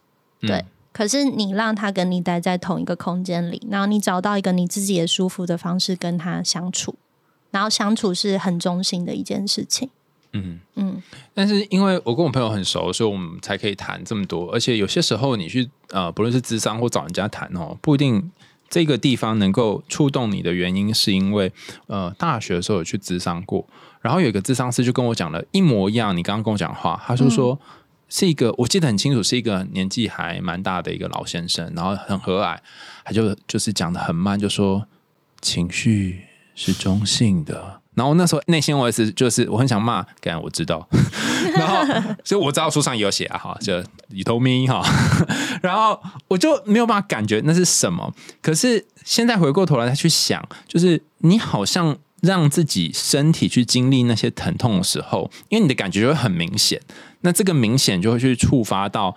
[0.40, 0.64] 对。
[0.92, 6.94] 可是你让他跟你待在同一个空间里，然后你找到一个你自己也舒服的方式跟他相处，
[7.56, 9.88] 然后相处是很中心的一件事情。
[10.32, 11.02] 嗯嗯。
[11.32, 14.52] 但是因为我跟我朋友很熟，所以我们才可以谈这么多。
[14.52, 18.30] 而且有些时候你去呃，不论是智商或找人家谈哦，不一定
[18.68, 21.50] 这个地方能够触动你的原因，是因为
[21.86, 23.66] 呃，大学的时候有去智商过，
[24.02, 27.58] 然后有一个智商师就跟我讲了一模一样，你刚刚跟我讲话，他就说。
[28.08, 32.56] 是一个我记得很清楚，是一个年纪还蛮大的一个老先生，然后很和蔼，
[33.04, 34.86] 他就就是讲的很慢，就说
[35.40, 36.25] 情绪
[36.56, 37.80] 是中性的。
[37.94, 40.86] 然后那时候内心我也是，就是我很想骂，干我知道，
[41.56, 41.82] 然后
[42.24, 44.82] 所以我知道书上也有写啊，哈，就你头咪哈，
[45.62, 48.12] 然后我就没有办法感觉那是什么。
[48.42, 56.78] 可是现在回过头来再去想，就是你好像让自己身体去经历那些疼痛的时候，因为你的感觉就会很明显。
[57.22, 59.16] 那这个明显就会去触发到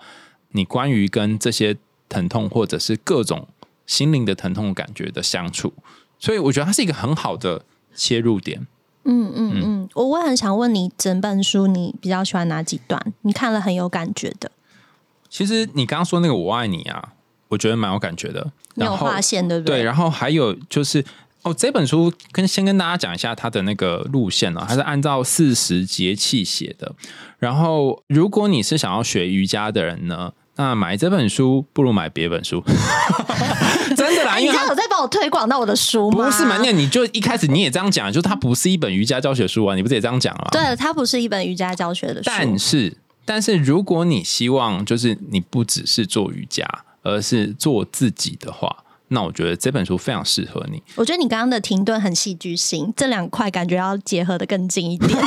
[0.52, 1.76] 你关于跟这些
[2.08, 3.46] 疼痛或者是各种
[3.86, 5.74] 心灵的疼痛感觉的相处，
[6.20, 8.64] 所以我觉得它是一个很好的切入点。
[9.02, 13.12] 嗯嗯嗯，我我很想问你，整本书你比较喜欢哪几段？
[13.22, 14.52] 你看了很有感觉的。
[15.28, 17.14] 其实你刚刚说那个“我爱你”啊，
[17.48, 18.52] 我觉得蛮有感觉的。
[18.74, 19.78] 没有划线，对不对？
[19.78, 21.04] 对，然后还有就是。
[21.42, 26.94] 哦，这本书跟先跟大家讲一下它的那个路线呢，它是按照四十节气写的。
[27.38, 32.62] 然后，如果你是想要学瑜伽的人呢，那买这本书不如买别本书。
[34.00, 36.24] 真的啦，你家有在帮我推广到我的书吗？
[36.24, 36.58] 不是嘛？
[36.62, 40.48] 那你就一开始你也这样讲，就它不是一本瑜伽教学书啊，你不是也这样讲了？
[40.50, 42.22] 对，它不是一本瑜伽教学的书。
[42.24, 46.66] 但是，但是如果你希望就是你不只是做瑜伽，
[47.02, 48.84] 而是做自己的话。
[49.12, 50.80] 那我觉得这本书非常适合你。
[50.94, 55.10] 我觉得你刚刚的停顿很戏剧性，这两块感觉要结合的更近一点。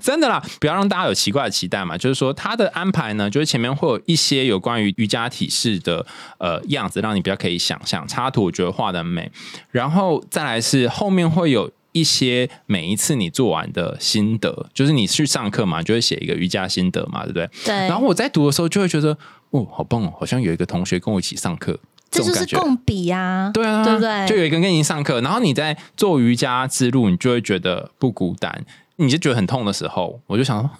[0.02, 1.96] 真的啦，不要让大家有奇怪的期待嘛。
[1.96, 6.04] 就是说，他的安排呢，就是前面会有一些有关于瑜伽体式的
[6.38, 8.06] 呃样子，让你比较可以想象。
[8.08, 9.30] 插图我觉得画的美，
[9.70, 17.50] 然后再来是后面会有一些每一次你做完的心得，就是你去上课嘛，就会写一个瑜伽心得嘛，对不对？
[17.64, 17.74] 对。
[17.74, 19.16] 然后我在读的时候就会觉得。
[19.50, 20.14] 哦，好棒哦！
[20.16, 21.76] 好像有一个同学跟我一起上课，
[22.08, 24.28] 这就是共比呀，对啊，对不对？
[24.28, 28.64] 就有一个人跟你上课，然后你在做瑜伽之路，你就会觉得不孤单。
[29.00, 30.70] 你就觉得很痛的时候，我就想说，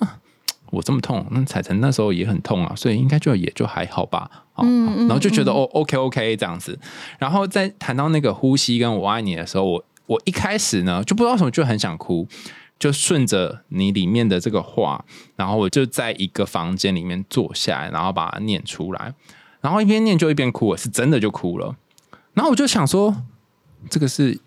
[0.70, 4.30] 我这么痛，那彩晨那时候也很痛啊，所以应该就也就还好吧。
[4.58, 6.78] 嗯，然后就觉得哦，OK OK 这样子。
[7.18, 12.28] 然后在谈到那个呼吸跟我爱你的时候，我我一开始呢就不知道什么，就很想哭。
[12.78, 15.04] 就顺着你里面的这个话，
[15.36, 19.12] 然后我就在一个房间里面坐下来，然后把它念出来，
[19.60, 21.76] 然后一边念就一边哭，我是真的就哭了。
[22.32, 23.14] 然后我就想说，
[23.90, 24.40] 这个是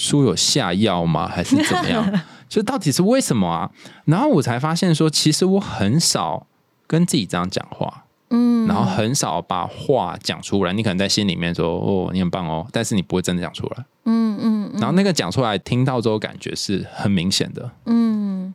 [0.00, 2.20] 书有下药吗， 还是怎么样？
[2.48, 3.70] 就到底是为什么啊？
[4.06, 6.46] 然后我才发现说，其实我很少
[6.86, 10.72] 跟自己这样讲话，嗯，然后很少把话讲出来。
[10.72, 13.84] 你可能在心里面说，哦，你很棒哦，但是你不会真的讲出来。
[14.06, 17.70] 嗯嗯，然后那个讲出来，听到之后感觉是很明显的。
[17.84, 18.52] 嗯，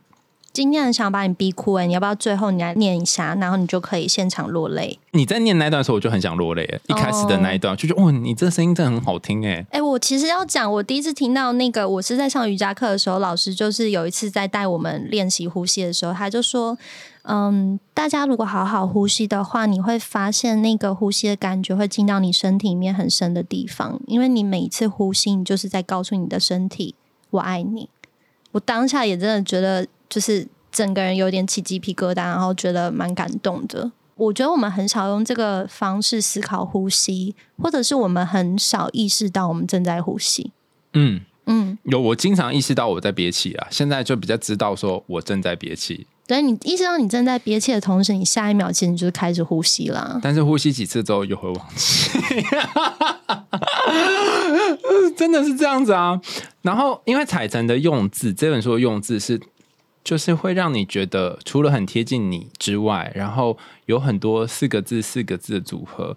[0.56, 4.98] 今天很想把你逼哭哎、你要不要最后你来念一下，然后你就可以现场落泪。
[5.10, 6.80] 你在念那段的时候，我就很想落泪耶。
[6.86, 9.62] 一开始的那一段，就觉得哇，你这声音真的很好听哎。
[9.70, 16.78] 哎、我其实要讲，我第一次听到那个，我是在上瑜伽课的时候，老师就是有一次在带我们练习呼吸的时候，他就说，
[17.24, 26.94] 嗯，大家如果好好呼吸的话，你会发现那个呼吸的感觉会进到你身体里面很深的地方，因为你每一次呼吸，你就是在告诉你的身体，
[27.28, 27.90] 我爱你。
[28.52, 33.90] 我当下也真的觉得，就是整个人有点起鸡皮疙瘩，然后觉得蛮感动的。
[34.16, 40.52] 我觉得我们很少用这个方式思考呼吸，或者是我们很少意识到我们正在呼吸。
[40.94, 50.18] 嗯，嗯，有我经常意识到我在憋气啊，现在就比较知道说我正在憋气，对你意识到你正在憋气的同时，你下一秒其实就是开始呼吸啦。
[50.22, 52.18] 但是呼吸几次之后又会忘记，
[55.14, 56.18] 真的是这样子啊。
[56.62, 59.38] 然后因为彩晨的用字，这本书的用字是。
[60.06, 66.16] 就是会让你觉得除了很贴近你之外，然后有很多四个字、四个字的组合，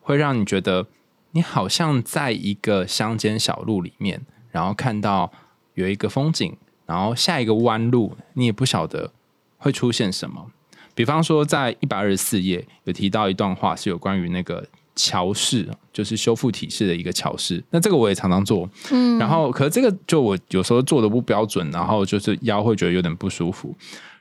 [0.00, 0.88] 会让你觉得
[1.30, 5.30] 你好像在一个乡间小路里面，然后看到
[5.74, 9.12] 有一个风景，然后下一个弯路你也不晓得
[9.56, 10.50] 会出现什么。
[10.92, 17.62] 比方说，在一百二十四页有提到一段话，是有关于那个桥式，就是修复体式的一个桥式。
[17.70, 23.74] 那这个我也常常做，嗯，然后可是这个就我有时候做的不标准，然后就是腰会觉得有点不舒服。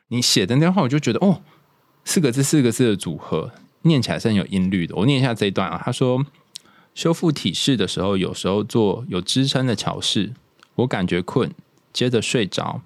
[0.07, 1.41] 你写的那段话，我就觉得哦，
[2.03, 3.51] 四个字四个字的组合
[3.83, 4.95] 念起来是很有音律的。
[4.95, 6.25] 我念一下这一段啊，他说：
[6.93, 10.33] 修复体式的时候，有时候做有支撑的桥式，
[10.75, 11.51] 我感觉困，
[11.93, 12.81] 接着睡着。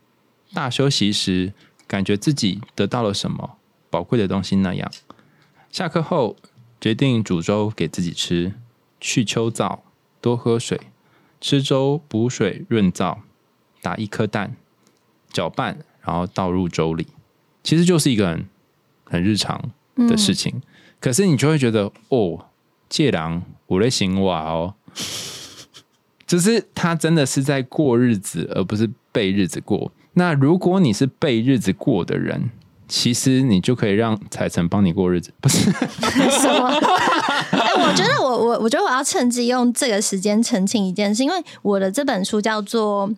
[0.54, 1.54] 大休息时，
[1.88, 3.58] 感觉自己得到了什么
[3.89, 4.89] 宝贵的东西那样。
[5.71, 6.38] 下课后，
[6.86, 8.54] 决定煮粥给自己吃，
[9.00, 9.80] 去秋燥，
[10.21, 10.80] 多喝水，
[11.41, 13.17] 吃粥补水润燥，
[13.82, 14.56] 打一颗蛋，
[15.32, 17.08] 搅拌，然后倒入粥里。
[17.63, 18.45] 其实就是一个很
[19.04, 20.62] 很日常的事情，
[21.00, 22.45] 可是你就会觉得哦，
[22.88, 24.76] 借狼我的行哇哦，
[26.28, 29.91] 就是他真的是在过日子，而不是被日子过。
[30.13, 32.52] 那如果你是被日子过的人，
[32.88, 35.71] 其实你就可以让彩晨帮你过日子，不是？
[36.32, 36.69] 什么？
[37.52, 43.12] 哎、我觉得我我我觉得我要趁机用这个时间澄清一件事，因为我的这本书叫做。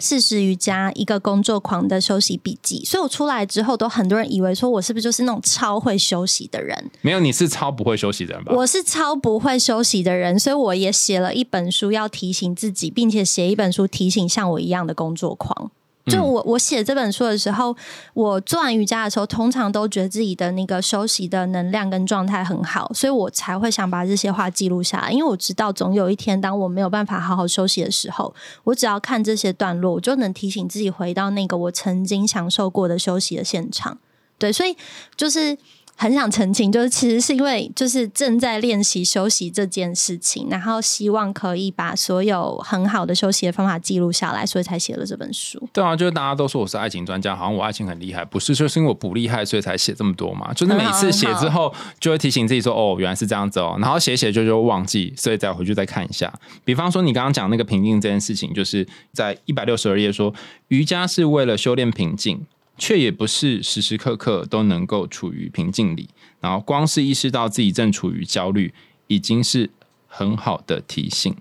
[0.00, 6.90] 四十瑜伽一个工作狂的休息笔记，所以我出来之后，都很多人以为说我是不是就是那种超会休息的人？
[7.00, 8.52] 没有，你是超不会休息的人吧？
[8.56, 15.70] 我是超不会休息的人，所以我也写了一本书要提醒自己，并且写一本书提醒像我一样的工作狂。
[16.06, 17.74] 就我我写这本书的时候，
[18.12, 25.10] 我做完瑜伽的时候，通常都觉得自己的那个休息的能量跟状态很好，所以我才会想把这些话记录下来。
[25.10, 33.96] 因为我知道，总有一天当我没有办法好好休息的时候，我只要看这些段落，我就能提醒自己回到那个我曾经享受过的休息的现场。
[34.38, 34.76] 对，所以
[35.16, 35.56] 就是。
[35.96, 45.68] 很想澄清，就是其实是因为就是正在练习休息这件事情，然后希望可以把所有很好的休息的方法记录下来，所以才写了这本书。
[45.72, 50.52] 对啊，就是大家都说我是爱情专家，好像我爱情很厉害，不是，就是因为我不厉害，所以才写这么多嘛。
[50.52, 56.32] 就是每次写之后，就会提醒自己说，哦，原来是这样子哦，然后写写就就忘记，所以再回去再看一下。
[56.64, 60.34] 比方说，你刚刚讲那个平静这件事情，就是在一百六十二页说，
[60.68, 62.44] 瑜伽是为了修炼平静。
[62.76, 66.08] 却也不是时时刻刻都能够处于平静里，
[66.40, 68.74] 然后光是意识到自己正处于焦虑，
[69.06, 69.70] 已经是
[70.06, 71.34] 很好的提醒。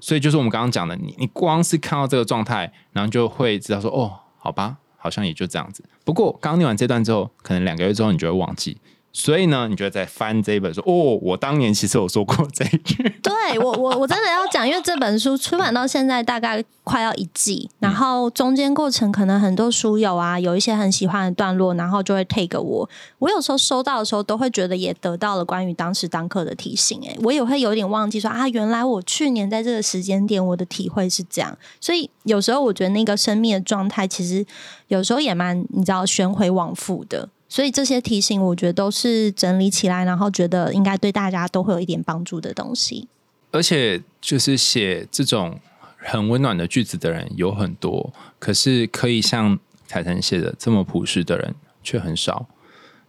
[0.00, 5.82] 所以就是我们刚刚讲的，你你光是看到这个状态，然后就会知道说，哦，好吧，好像也就这样子。
[6.04, 8.76] 不过刚念完这段之后，可能两个月之后你就会忘记。
[9.18, 13.02] 所以呢，你就在翻这一本书，哦，我当年其实有说过这一句。
[13.24, 22.86] 对我，我我真的要讲，因为这本书出版到现在大概快要一季，然后中间过程可能很多书友啊有一些很喜欢的段落，然后就会 take 我。
[23.18, 27.18] 我有时候收到的时候，都会觉得也得到了关于当时当刻的提醒、欸。
[27.22, 31.56] 我也会有点忘记说啊，原来我去年在这个时间点，我的体会是这样。
[31.80, 34.44] 所以有时候我觉得那个生命的状态，其实
[34.88, 37.30] 有时候也蛮你知道旋回往复的。
[37.56, 43.08] 所以这些提醒，我觉得都是整理起来，然后觉得应该对大家都会有一点帮助的东西。
[43.50, 45.58] 而且，就是写这种
[45.96, 52.44] 很温暖的句子的人有很多，可是可以像彩晨写的这么朴实的人却很少。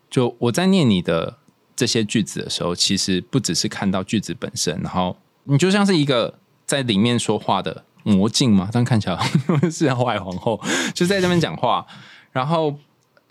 [0.09, 1.35] 就我在念你的
[1.75, 9.17] 这些句子的时候，其实不只是看到句子本身，然后你就像是一个在里面说话的魔镜嘛，这样看起来
[9.69, 10.57] 是坏皇后，
[10.95, 11.85] 就在这边讲话，
[12.31, 12.73] 然后。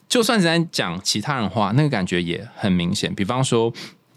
[0.09, 3.15] 就算是在讲其他人话，那个感觉也很明显。
[3.15, 3.73] 比方说，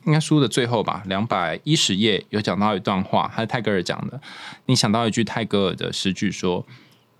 [0.05, 4.21] 应该书的最后吧，两百一十页有讲到一段话，还是泰戈尔讲的。
[4.67, 6.65] 你想到一句泰戈尔的诗句，说：“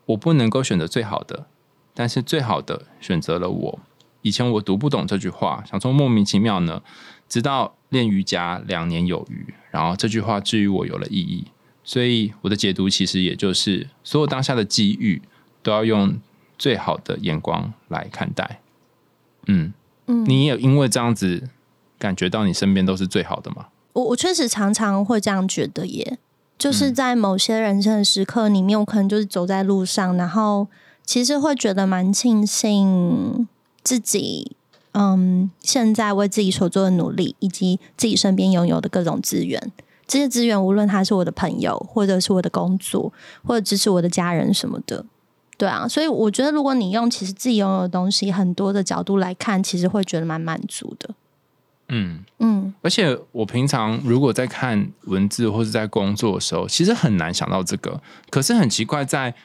[0.07, 1.47] 我不能够选择最好的，
[1.93, 3.79] 但是最好的选择了我。
[4.21, 6.81] 以前我读不懂这句话，想说莫名其妙呢。
[7.27, 11.45] 直到练瑜伽两年有余，然后这句话至于我有了意义。
[11.83, 15.21] 所以我的解读其实也就是，所有当下的机遇
[15.61, 16.17] 都要用
[16.59, 18.59] 最好的眼光来看待。
[19.47, 19.73] 嗯
[20.05, 21.49] 嗯，你也因为这样子
[21.97, 23.67] 感觉到你身边都是最好的吗？
[23.93, 26.19] 我我确实常常会这样觉得，耶，
[26.57, 30.67] 就是在某些人生的时刻里面，我可能就是走在路上，然后
[31.03, 33.47] 其实会觉得蛮庆幸
[33.83, 34.55] 自己，
[34.91, 39.71] 嗯，现在为自己所做的努力，以及自己身边拥有的各种资源。
[40.05, 45.05] 这些资源，无论他是我的朋友，或者是我的工作，或者支持我的家人什么的，
[45.59, 51.09] 对啊，所以我觉得，如果你用其实自己拥有的东西很多的角度来看，其实会觉得蛮满足的。
[51.89, 58.01] 嗯嗯，而且我平常如果在看文字或是在工作的时候，其实很难想到这个。
[58.29, 59.35] 可是很奇怪，在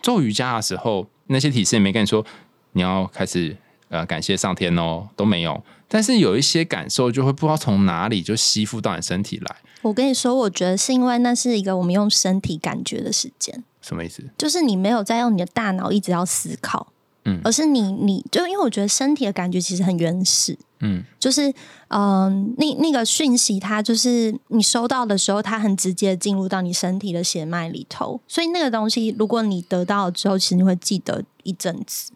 [0.00, 2.24] 做瑜伽的时候，那些提示也没跟你说
[2.72, 3.54] 你要开始
[3.90, 5.62] 呃感谢上天哦，都没有。
[5.86, 9.56] 但是有一些感受就会不知道从哪里就吸附到你身体来。
[9.82, 13.64] 我跟你说，我觉得是因为那是一个我们用身体感觉的时间。
[13.88, 14.22] 什么意思？
[14.36, 16.88] 就是你没有在用你的大脑一直要思考，
[17.24, 21.52] 嗯，而是你你就因为我觉得身体的感觉其实很原始，嗯，就是
[21.88, 32.12] 嗯，那那个讯息它就是你收到的时候，它很直接进入到你身体的血脉里头，所以那个东西如果你得到了之后，其实你会记得一阵子。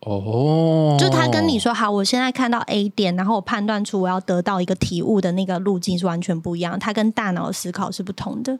[0.00, 8.58] 哦，就他跟你说好，我现在看到 A 点，然后我判断出我要得到一个体悟的那个路径是完全不一样，它跟大脑的思考是不同的。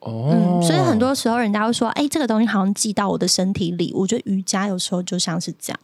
[0.00, 3.92] 哦，所以很多时候人家会说，哎，这个东西好像寄到我的身体里。
[3.94, 5.80] 我觉得瑜伽有时候就像是这样，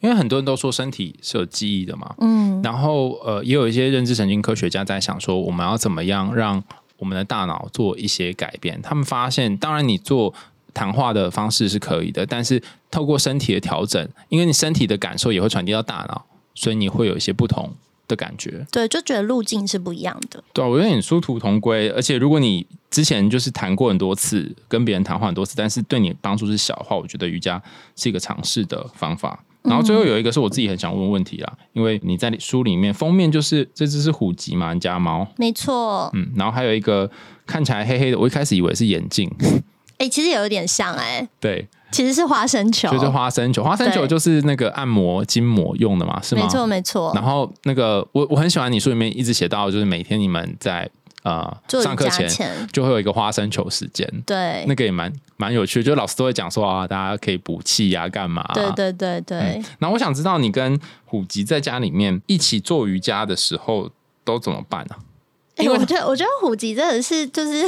[0.00, 2.14] 因为很多人都说身体是有记忆的嘛。
[2.18, 6.62] 嗯，然后呃，也有一些认知神经科学家在想说，我们要怎么样让
[6.98, 8.80] 我们的大脑做一些改变？
[8.82, 10.34] 他们发现，当然你做。
[10.74, 17.72] 谈话的方式是可以的，但是透过身体的调整，因为你身体的感受也会传递到大脑，所以你会有一些不同
[18.08, 18.66] 的感觉。
[18.72, 20.42] 对，就觉得路径是不一样的。
[20.52, 21.88] 对啊，我觉得你殊途同归。
[21.90, 27.62] 而且如果你之前就是谈过很多次，跟别人谈话很多次，但是对你帮助是小的话，我觉得瑜伽
[27.94, 29.44] 是一个尝试的方法。
[29.62, 36.10] 然后最后有一个是我自己很想问问题啦，因为你在书里面封面就是这只是虎吉嘛，你家猫，没错。
[36.14, 37.10] 嗯，然后还有一个
[37.44, 39.30] 看起来黑黑的，我一开始以为是眼镜。
[39.98, 46.42] 哎，其实有一点像哎，对，其实是花生球，就是花生球，花生球就是那个按摩筋膜用的嘛，是吗？
[46.42, 47.12] 没错，没错。
[47.14, 50.88] 然后那个我我很喜欢你书里面一直写到，就是每天你们在
[51.24, 52.28] 呃上课前
[52.72, 58.48] 就会有一个花生球时间，对，那个也蛮蛮有趣，就老师都会讲说啊，大家可以补气呀，干嘛？
[58.54, 59.60] 对对对对。
[59.80, 63.90] 那我想知道你跟虎吉在家里面一起做瑜伽的时候
[64.22, 64.94] 都怎么办呢？
[65.58, 67.62] 因为我觉得，我觉得虎吉真的是，就是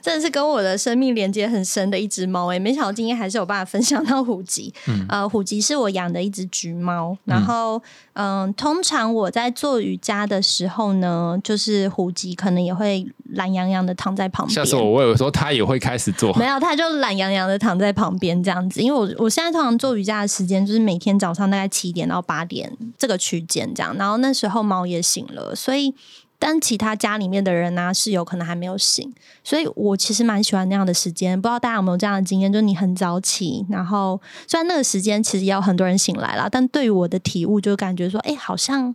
[0.00, 4.72] 真的是跟我的生命连接很深的一只猫哎，没想到今天还是有办法分享到虎吉。
[4.88, 7.80] 嗯 呃，虎吉是我养的一只橘猫，然后
[8.14, 14.54] 嗯，通常我在做瑜伽的时候呢，就是虎吉可能也会懒洋洋的躺在旁边。
[14.54, 18.80] 下次我我有说他也会开始做，没有，它就懒洋洋的躺在旁边这样子。
[18.80, 25.94] 因为我我现在通常做瑜伽的时间就是每天早上大概七点到八点这个区间这样，然后那时候猫也醒了，所以。
[26.38, 31.40] 但其他家里面的人呢，室友可能还没有醒，所以我其实蛮喜欢那样的时间。
[31.40, 32.52] 不知道大家有没有这样的经验？
[32.52, 38.94] 就是你很早起，然后虽然那个时间其实也有很多人醒来了，但对于我的体悟，就感觉说，哎，好像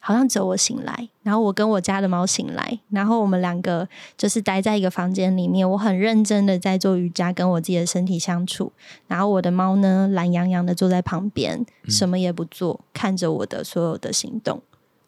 [0.00, 8.72] 好像只有我醒来，然后我跟我家的猫醒来，然后我们两个就是待在一个房间里面，我很认真的在做瑜伽，跟我自己的身体相处，
[9.06, 14.60] 然后我的猫呢，懒洋洋的坐在旁边，什么也不做，看着我的所有的行动。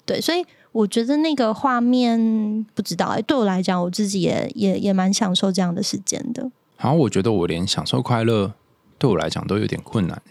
[0.07, 0.47] 对，所以。
[0.79, 6.49] 我觉得那个画面不知道哎，对我来讲，我自己也也也蛮享受这样的时间的。
[6.77, 8.53] 好，我觉得我连享受快乐
[8.97, 10.23] 对我来讲都有点困难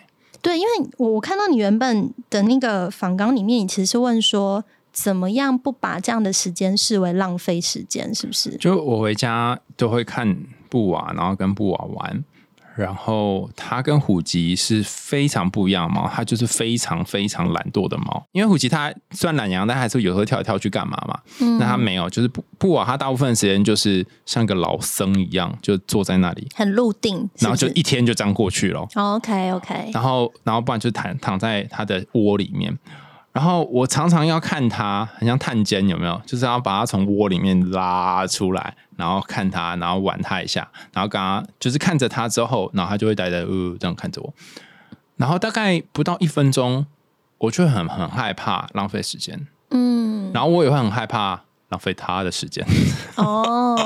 [0.42, 8.56] 对，因为我我看到你原本的那个访纲里面，你其实是问说，怎么样不把这样的时间视为浪费时间，是不是？
[8.56, 10.38] 就我回家都会看
[10.70, 12.24] 布娃，然后跟布娃玩。
[12.78, 18.24] 然后它跟虎吉是非常不一样的猫，它就是非常非常懒惰的猫。
[18.32, 21.20] 因为虎吉它虽然懒洋，但还是有时候跳来跳去干嘛嘛。
[21.40, 28.88] 嗯那它没有，就是不不啊，它大部分时间就是像个老僧一样，就坐在那里，很入定，然后就一天就这样过去了。
[28.96, 29.90] OK OK。
[29.94, 32.78] 然后然后不然就躺躺在它的窝里面。
[33.38, 36.20] 然后我常常要看它，很像探监，有没有？
[36.26, 44.34] 就是要把它从窝里面拉出来，然后看它，然后玩它一下，然后刚刚就是看着它之后，然后它就会呆呆呃这样看着我。
[45.18, 46.88] 然后大概不到一分钟，
[47.38, 52.66] 我就很很害怕浪费时间，嗯，然后我也会很害怕浪费他的时间。
[53.18, 53.78] 哦，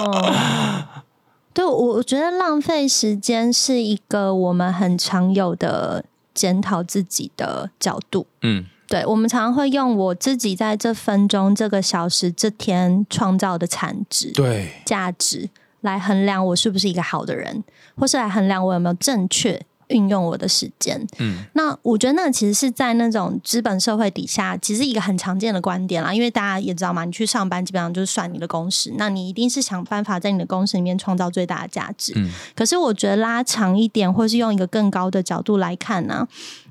[1.54, 8.28] 对我，我觉得浪费时间是一个我们很常有的检讨自己的角度。
[8.44, 17.64] 嗯，对，我们常常会用我自己在这分钟、这个小时、这天创造的产值、对，价值来衡量我是不是一个好的人，
[17.98, 21.06] 或是来衡量我有没有正确运用我的时间。
[21.20, 26.14] 嗯，那我觉得那其实是在那种资本社会底下，其实一个很常见的观点啦。
[26.14, 32.14] 因为大家也知道嘛，你去上班基本上就是算你的工时，那你一定是想办法在你的工时里面创造最大的价值。
[32.16, 36.28] 嗯可是我觉得拉长一点，或是用一个更高的角度来看呢、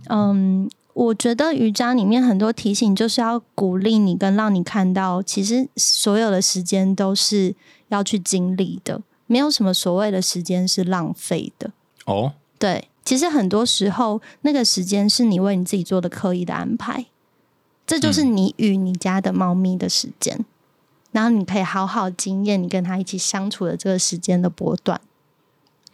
[0.08, 0.68] 嗯，
[1.00, 7.54] 我觉得瑜伽里面很多提醒就是要鼓励你，跟让你看到，其实所有的时间都是
[7.88, 11.70] 要去经历的，没有什么所谓的时间是浪费的。
[12.04, 17.06] 哦，对，其实很多时候那个时间是你为你自己做的刻意的安排，
[17.86, 20.44] 这就是你与你家的猫咪的时间，
[21.12, 25.00] 然后你可以好好经验你跟它一起相处的这个时间的波段。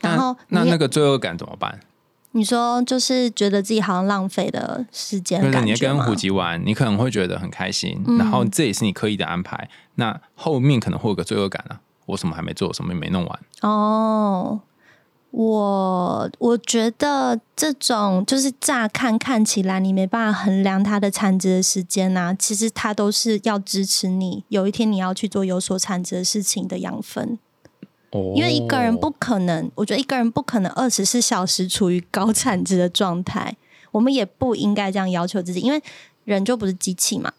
[0.01, 1.79] 然后那那那个罪恶感怎么办？
[2.37, 13.41] 你说就是觉得自己好像浪费了时间你跟虎吉玩，你可能会觉得很开心，嗯然后这也是你刻意的安排，那后面可能会有个罪恶感啊，我什么还没做，什么也没弄完。
[13.63, 14.61] 哦，
[15.31, 27.39] 我我觉得这种就是乍看看起来你没办法衡量它的产值的时间呐、其实它都是要支持你有一天你要去做有所产值的事情的养分。
[28.11, 33.57] 哦因为一个人不可能，我觉得一个人不可能二十四小时处于高产值的状态，
[33.91, 35.83] 我们也不应该这样要求自己，因为
[36.25, 37.33] 人就不是机器嘛。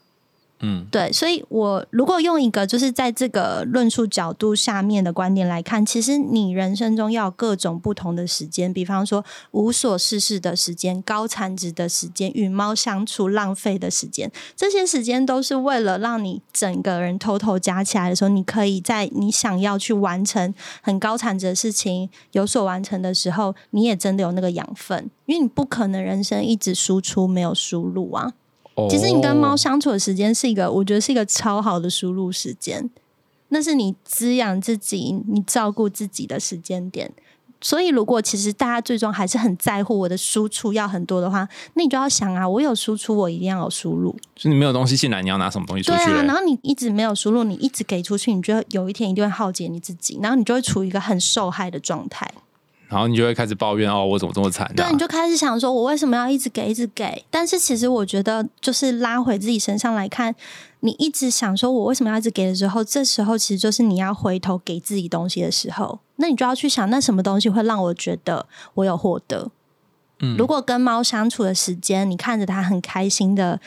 [0.60, 20.52] 嗯对，所以我如果用一个就是在这个论述角度下面的观点来看，其实你人生中要有各种不同的时间，比方说无所事事的时间、高产值的时间、与猫相处浪费的时间，这些时间都是为了让你整个人偷偷加起来的时候，你可以在你想要去完成
[20.82, 28.32] 很高产值的事情有所完成的时候，你也真的有那个养分，因为你不可能人生一直输出没有输入啊。
[28.90, 32.88] 其实你跟猫哦相处的时间是一个，我觉得是一个超好的输入时间，
[33.48, 37.10] 那是你滋养自己、你照顾自己的时间点。
[37.60, 44.12] 所以，如果其实大家最终还是很在乎我的输出要很多的话，那你就要想啊，我有输出，我一定要有输入。
[44.36, 52.30] 就是你没有东西进来，你要拿什么东西出对啊，去然后你一直没有输入，你一直给出去，你觉得有一天一定会耗竭你自己，然后你就会处于一个很受害的状态。
[52.88, 54.72] 然后你就会开始抱怨哦，我怎么这么惨、啊？
[54.74, 57.22] 对，你就开始想说，我为什么要一直给，一直给？
[57.30, 60.34] 但是其实我觉得，就是拉回自己身上来看，
[60.80, 66.00] 你一直想说我为什么要一直给的时候，这时候其实就是你要回头给自己东西的时候。
[66.16, 69.50] 那你就要去想，那什么东西会让我觉得我有获得？
[70.20, 73.60] 嗯如果跟猫相处的时间，你看着它很开心的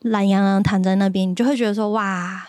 [0.00, 2.46] 懒洋洋躺在那边，你就会觉得说，哇。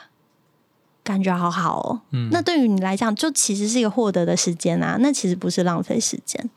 [1.05, 6.49] 感觉好好哦，嗯那对于你来讲，就其实是一个获得的时间啊，那其实不是浪费时间。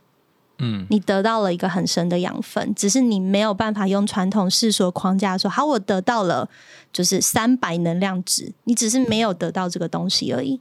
[0.60, 6.48] 嗯你得到了一个很深的养分，只是你没有办法用传统世俗框架说，好，我得到了
[6.92, 10.58] 就是三百能量值，你只是没有得到这个东西而已。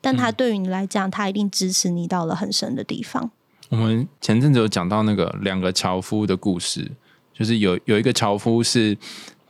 [0.00, 3.30] 但它对于你来讲，它一定支持你到了很深的地方。
[3.68, 6.90] 我们前阵子有讲到那个两个樵夫的故事，
[7.34, 8.96] 就是有有一个樵夫是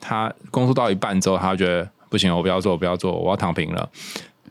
[0.00, 3.90] 他工作到一半之后，他觉得不行，我不要做，我不要做，我要躺平了。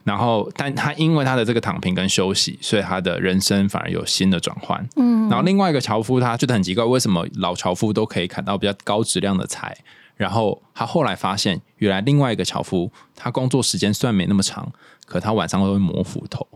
[0.02, 4.86] 然后，但他因为他的这个躺平跟休息，所以他的人生反而有新的转换。
[4.96, 9.74] 嗯，然后另外一个樵夫，他觉得很奇怪，为什么老樵夫都可以砍到比较高质量的柴？
[10.18, 14.70] 然后他后来发现，原来另外一个樵夫，他工作时间虽然没那么长，
[15.06, 16.46] 可他晚上都会磨斧头。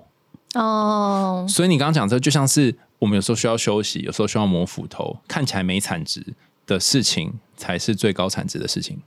[0.53, 6.35] 哦，所以你刚刚讲这就像是我们有时候需要休息，有时候需要磨斧头，看起来没产值
[6.67, 9.01] 的事情，才是最高产值的事情。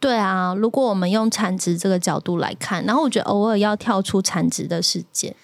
[0.00, 5.36] 对啊，如果我们用产值这个角度来看，然后我觉得偶尔要跳出产值的世界。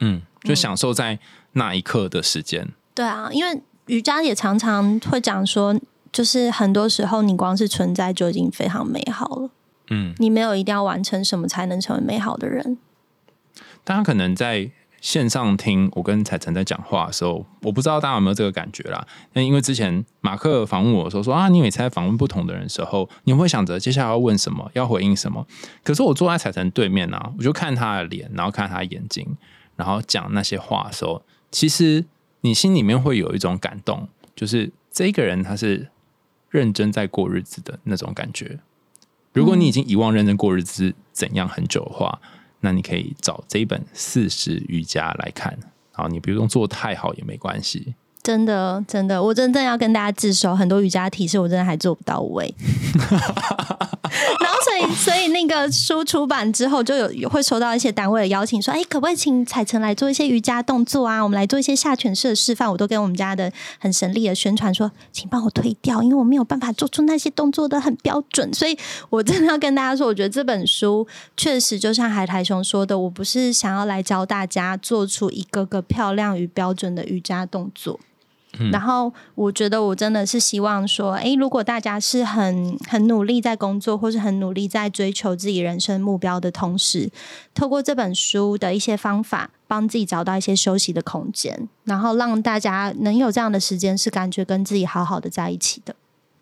[0.00, 1.18] 嗯，就享受在
[1.52, 2.68] 那一刻的时间。
[2.94, 5.78] 对啊，因为瑜伽也常常会讲说，
[6.10, 9.50] 就是很多时候你光是存在就已经非常美好了。
[9.90, 12.78] 嗯，你没有一定要完成什么才能成为美好的人。
[13.84, 14.70] 大家可能在
[15.00, 19.06] 线上听我跟彩晨在讲话的时候，我不知道大家有没有这个感觉啦。
[19.32, 25.46] 那因为之前马克访问我的时候说啊，你每次在访问不同的人的时候，你会想着接下来要问什么，要回应什么。
[25.84, 29.36] 可是我坐在彩晨对面啊，我就看他的脸，然后看他的眼睛，
[29.76, 32.04] 然后讲那些话的时候，其实
[32.40, 35.88] 你心里面会有一种感动，就是这个人他是
[36.50, 38.58] 认真在过日子的那种感觉。
[39.32, 42.20] 如果你已经遗忘认真过日子怎样很久的话，
[42.60, 45.58] 那你可以找这一本《四十瑜伽》来看。
[45.92, 47.96] 啊，你不用做太好也没关系。
[48.22, 52.54] 真的，真的，我真正要跟大家自首，很多瑜伽体式我真的还做不到位。
[54.40, 61.22] 然后，所以，所以那个书出版之后，就有会收到一些单位的邀请，说：“哎，可不可以请彩晨来做一些瑜伽动作啊？
[61.22, 68.76] 我们来做一些下犬式的示范。”我都跟我们家的很神力的宣传说：“请帮我推掉，因为我没有办法做出那些动作的很标准。”所以，
[69.10, 71.06] 我真的要跟大家说，我觉得这本书
[71.36, 77.98] 确实就像海苔熊说的，我不是想要来教大家做出一个个漂亮与标准的瑜伽动作。
[78.72, 87.10] 然后我觉得我真的是希望说，诶，如果大家是很很努力在工作，或是很努力在追求自己人生目标的同时，
[87.54, 95.94] 透过这本书的一些方法，帮自己找到一些休息的空间，然后让大家能有这样的时间，是感觉跟自己好好的在一起的。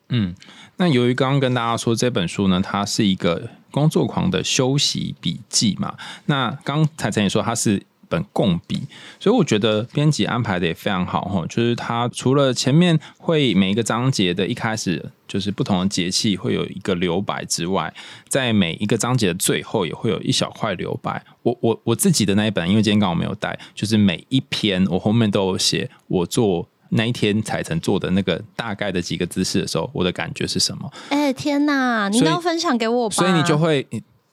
[0.09, 0.35] 嗯，
[0.77, 5.97] 那由于刚刚跟大家说这本书呢，它是一个工作狂的休息笔记嘛，
[6.27, 7.83] 那刚才陈也说它是。
[8.09, 8.83] 本共笔，
[9.19, 11.45] 所以我觉得编辑安排的也非常好哈。
[11.49, 17.93] 就是它除了前面会每一个章节的一开始就是不同的节气会有一个留白之外，
[18.29, 21.23] 在每一个章节的最后也会有一小块留白。
[21.43, 30.93] 我我我自己的那一本，因为今天刚好没有带，就是每一篇我后面都有写我做那一天才曾做的那个大概的几个姿势的时候，我的感觉是什么？
[31.11, 33.87] 哎天哪，你要分享给我吧，所以你就会。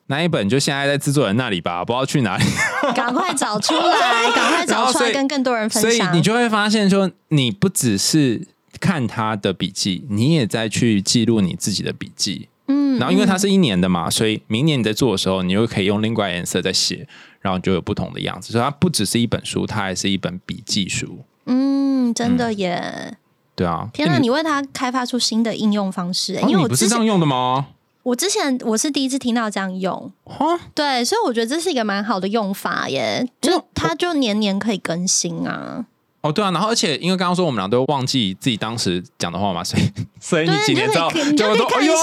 [0.07, 2.43] 那一本就现在在制作人那里吧，不知道去哪里。
[2.93, 5.91] 赶快找出来， 赶快找出来，跟更多人分享。
[5.91, 8.45] 所以你就会发现，说你不只是
[8.79, 12.49] 看他的笔记，你也在去记录你自己的笔记。
[12.67, 17.07] 嗯，然后因为它是一年的嘛，所以明年你在做的时候，你又可以用另外颜色在写，
[17.41, 18.51] 然后就有不同的样子。
[18.51, 21.19] 所以它不只是一本书，它还是一本笔记书。
[21.45, 23.17] 嗯，真的耶。
[23.55, 24.17] 对啊，天哪！
[24.17, 27.67] 你为它开发出新的应用方式，因为我不是这样用的吗？
[28.03, 30.11] 我之前我是第一次听到这样用，
[30.75, 35.85] 对，所以我觉得这是一个蛮好的用法耶，就它就年年可以更新啊。
[36.21, 39.83] 哦，对啊，然后而且因为刚刚说我们俩都忘记自己当时讲的话嘛，所以
[40.19, 41.93] 所以你几年之后就都看一下。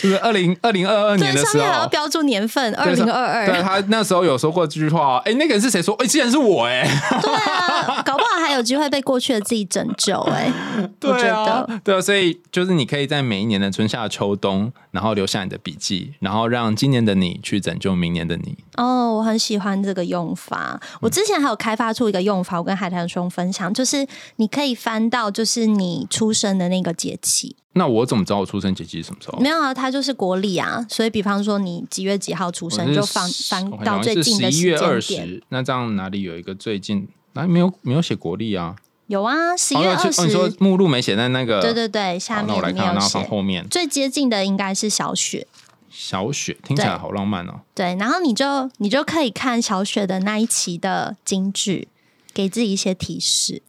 [0.00, 3.46] 就是二零二零二二年的时候，还要标注年份，二零二二。
[3.46, 5.92] 对他那时候有说过这句话，哎，那个人是谁说？
[5.96, 6.86] 哎，竟然是我哎！
[7.20, 10.52] 对啊，搞不好还有机会被过去的自己拯救哎。
[11.00, 18.56] 对啊，对啊，所以就是你可以在每一年的春夏秋冬，然后留下你的笔记，然后让今年的你去拯救明年的你。
[18.76, 20.80] 哦，我很喜欢这个用法。
[21.00, 27.56] 我之前还有开发出一个用法，我跟海棠兄分享，就是你可以翻到就是你出生的那个节气。
[27.74, 29.38] 那我怎么知道我出生节气是什么时候？
[29.38, 35.42] 没有啊，它就是国历啊，所以比方说你几月几号出生，就翻翻到最近的时间点。
[35.48, 37.08] 那这样哪里有一个最近？
[37.32, 38.76] 哪里没有没有写国历啊？
[39.06, 40.26] 有啊，十一月二十。
[40.26, 41.62] 你说目录没写在那个？
[41.62, 43.18] 对对对，下面没有写。
[43.20, 45.46] 后面最接近的应该是小雪。
[45.88, 47.60] 小雪听起来好浪漫哦。
[47.74, 51.88] 对，然后你就你就可以看小雪的那一期的京剧，
[52.34, 53.62] 给自己一些提示。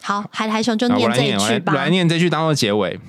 [0.00, 1.74] 好，海苔熊就念这一句吧。
[1.74, 3.00] 来念这句当做结尾。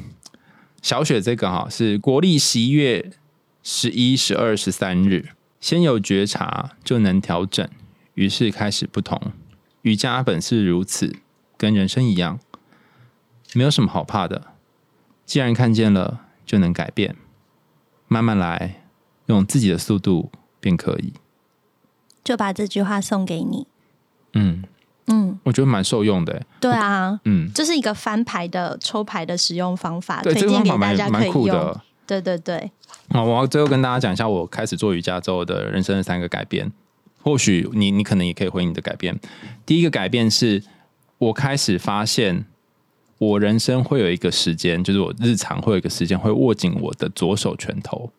[0.86, 3.12] 小雪这个哈是国历十一月
[3.64, 5.30] 十一、十二、十三日，
[5.60, 7.68] 先有觉察就能调整，
[8.14, 9.20] 于是开始不同。
[9.82, 11.16] 瑜伽本是如此，
[11.58, 12.40] 跟人生一样，
[13.56, 14.54] 没有什么好怕的。
[15.26, 17.16] 既然看见了，就能改变。
[18.08, 18.84] 慢慢来，
[19.26, 21.14] 用自己的速度便可以。
[22.24, 23.66] 就把这句话送给你。
[24.34, 24.64] 嗯。
[25.08, 26.42] 嗯，我觉得蛮受用的。
[26.60, 31.78] 对啊，嗯，这是一个翻牌的抽牌的使用方法，推荐给大家可以用。
[32.08, 32.72] 对对对。
[33.10, 36.72] 好，我要最后跟大家讲一下我开始做瑜伽之后的人生的三个改变。
[37.22, 39.20] 或许你你可能也可以回应你的改变。
[39.66, 40.64] 第一个改变是
[41.18, 42.46] 我开始发现，
[43.18, 48.12] 我人生会有一个时间，就是我日常会有一个时间会握紧我的左手拳头，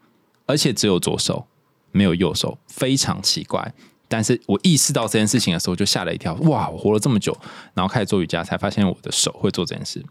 [0.46, 1.46] 而且只有左手，
[1.92, 3.72] 没有右手，非常奇怪。
[4.08, 6.34] 但是我意识到这件事情的时候，就吓了一跳。
[6.42, 6.68] 哇！
[6.68, 7.36] 我活了这么久，
[7.74, 10.04] 然后开始做瑜伽，才发现我的手会做这件事。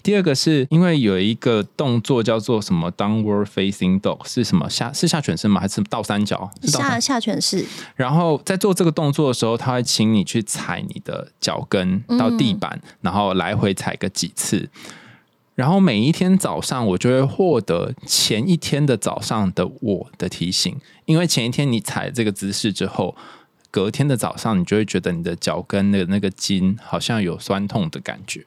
[0.00, 5.60] 第二个是因为有一个动作叫做什么 downward facing dog，是什么下是下犬式吗？
[5.60, 6.48] 还是倒三角？
[6.62, 7.66] 下下犬式。
[7.96, 14.68] 然后在做这个动作的时候，他会请你去踩你的脚跟到地板，然后来回踩个几次。
[15.56, 20.76] 然后每一天早上，我就会获得前一天的早上的我的提醒，
[21.08, 23.16] 因为前一天你踩这个姿势之后，
[23.70, 28.44] 隔天的早上你就会觉得你的脚跟的那个筋好像有酸痛的感觉，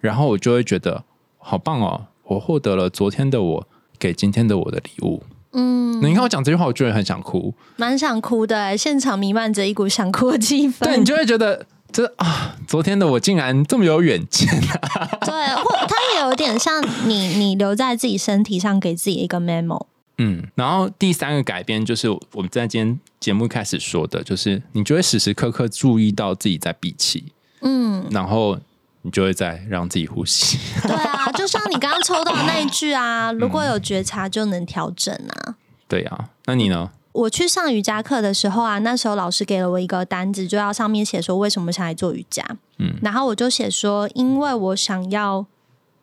[0.00, 1.04] 然后我就会觉得
[1.38, 5.22] 好棒哦，我获得了昨天的我给今天的我的礼物。
[5.52, 10.80] 嗯，你看我讲这句话，我就会很想哭，蛮想哭的，现场弥漫着一股想哭的气氛。
[10.82, 11.66] 对你就会觉得。
[11.92, 15.06] 这啊，昨天的我竟然这么有远见啊！
[15.20, 19.86] 对，或它也有点像你，你留在自己身体上给自己一个 memo。
[20.18, 27.32] 嗯，然后第三个改变就是我们在今天节目开始说的，就是你就会时时刻刻注意到自己在闭气。
[27.62, 28.56] 嗯，然后
[29.02, 30.58] 你就会在让自己呼吸。
[30.86, 35.56] 对啊，就像你刚刚抽到的那一句啊，如果有觉察就能调整啊。
[35.88, 36.92] 对啊，那你呢？
[37.12, 42.44] 我去上瑜伽课的时候啊，那时候老师给了我一个单子，就要上面写说为什么想来做瑜伽。
[42.78, 45.46] 嗯，然后我就写说，因为我想要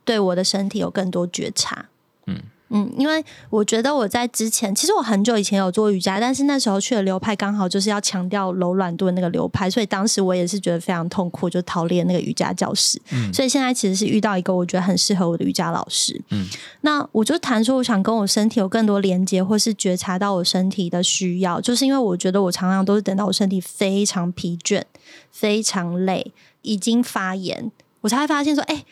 [0.03, 1.85] 对我的身体有更多觉察。
[2.27, 2.41] 嗯。
[2.73, 13.01] 嗯，因为我觉得我在之前，其实我很久以前有做瑜伽，但是那时候去的流派刚好就是要强调柔软度的那个流派，所以当时我也是觉得非常痛苦，就逃离那个瑜伽教室。
[13.11, 16.21] 嗯，所以现在其实是遇到一个我觉得很适合我的瑜伽老师。
[16.29, 16.47] 嗯，
[16.79, 24.81] 那我就谈说，我想跟我身体有更多连接，或是觉察到我身体的需要，就是因为我觉得我常常都是等到我身体非常疲倦、
[25.29, 27.69] 非常累，已经发炎，
[27.99, 28.85] 我才会发现说，哎，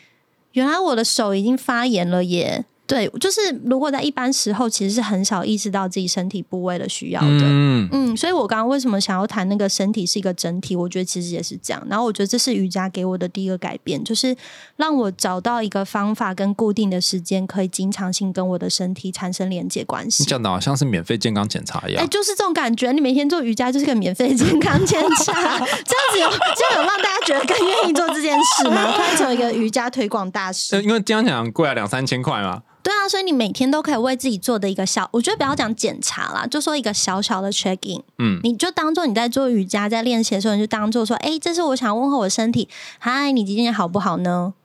[0.51, 2.65] 原来我的手已经发炎了耶。
[2.89, 7.27] 对，就是如果在一般时候，其实是很少意识到自己身体部位的需要的。
[7.27, 10.75] 嗯嗯，所以我刚刚为什么想要谈那个身体是一个整体？
[10.75, 11.85] 我觉得其实也是这样。
[11.87, 14.35] 然后我觉得这是瑜伽给我的第一个改变，就是
[14.77, 20.23] 让我找到一个方法跟固定的时间，可以经常性跟我的身体产生连接关系。
[20.23, 22.03] 你讲的好像是免费健康检查一样。
[22.03, 22.91] 哎，就是这种感觉。
[22.91, 25.33] 你每天做瑜伽就是个免费健康检查，
[25.85, 28.91] 这样子有这样有让大家觉得更愿意做这件事吗？
[28.95, 30.81] 突然成为一个瑜伽推广大使。
[30.81, 32.63] 因为健康检查贵啊，两三千块嘛。
[32.89, 42.67] 对啊，所以你每天都可以为自己做的一个小，我觉得不要讲检查啦，就说一个小小的 check in，嗯，你就当做你在做瑜伽在练习的时候，你就当做说，哎，这是我想问候我身体，
[42.97, 44.55] 嗨，你今天好不好呢？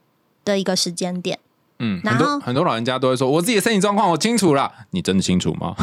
[0.42, 1.38] 的一个时间点，
[1.80, 5.74] 嗯，很多很多老人家都会说，我自己的身体状况我清楚了，你真的清楚吗？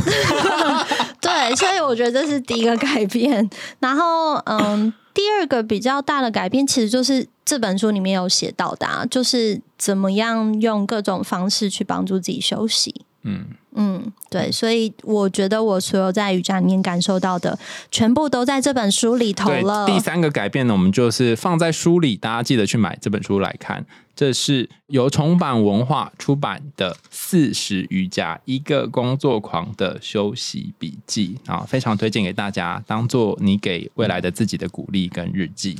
[1.21, 3.47] 对，所以我觉得这是第一个改变，
[3.79, 4.91] 然后嗯。
[5.13, 13.01] 第二个比较大的改变，其实就是这本书里面有写到的，就是怎么样用各种方式去帮助自己休息。
[13.23, 13.45] 嗯
[13.75, 17.59] 嗯，对，所以我觉得我所有在瑜伽里面感受到的，
[17.91, 19.85] 全部都在这本书里头了。
[19.85, 23.85] 第三个改变呢，我们就是放在书里，大家记得去买这本书来看。
[24.13, 35.77] 这是由重版文化出版的《四十瑜伽：一个工作狂的休息笔记》啊，非常推荐给大家，当做你给未来的自己的鼓励跟日记。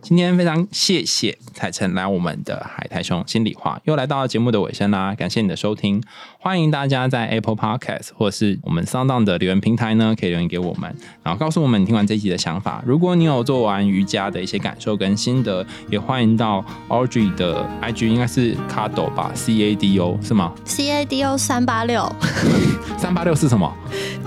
[0.00, 5.14] 今天非常谢谢彩晨来我们的海苔兄心里话，又来到节目的尾声啦！
[5.14, 6.02] 感谢你的收听，
[6.40, 12.80] 欢迎大家在 Apple Podcast 或是我们 Sound 的留言平台呢，可以留言给我们，然后告诉我们听完这集的想法。
[12.86, 22.10] 如果你有做完瑜伽的一些感受跟心得，也欢迎到 Audrey 的 IG，应该是 Cado 吧，C A D O 是吗？C A D O 三八六，
[22.96, 23.70] 三八六是什么？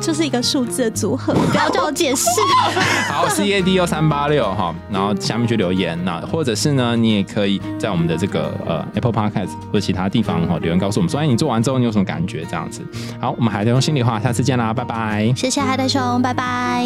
[0.02, 2.26] 就是一个数字的组合，不要叫我解释。
[3.10, 5.62] 好，C A D O 三八六哈，然后下面去。
[5.62, 12.82] 留言那，或者是呢，你也可以在我们的这个呃 Apple Podcast 或者其他地方哈留言告诉我们，说哎，你做完之后你有什么感觉这样子。
[13.20, 15.32] 好我们还得用心里话下次见啦拜拜。
[15.36, 16.86] 谢谢海带熊拜拜。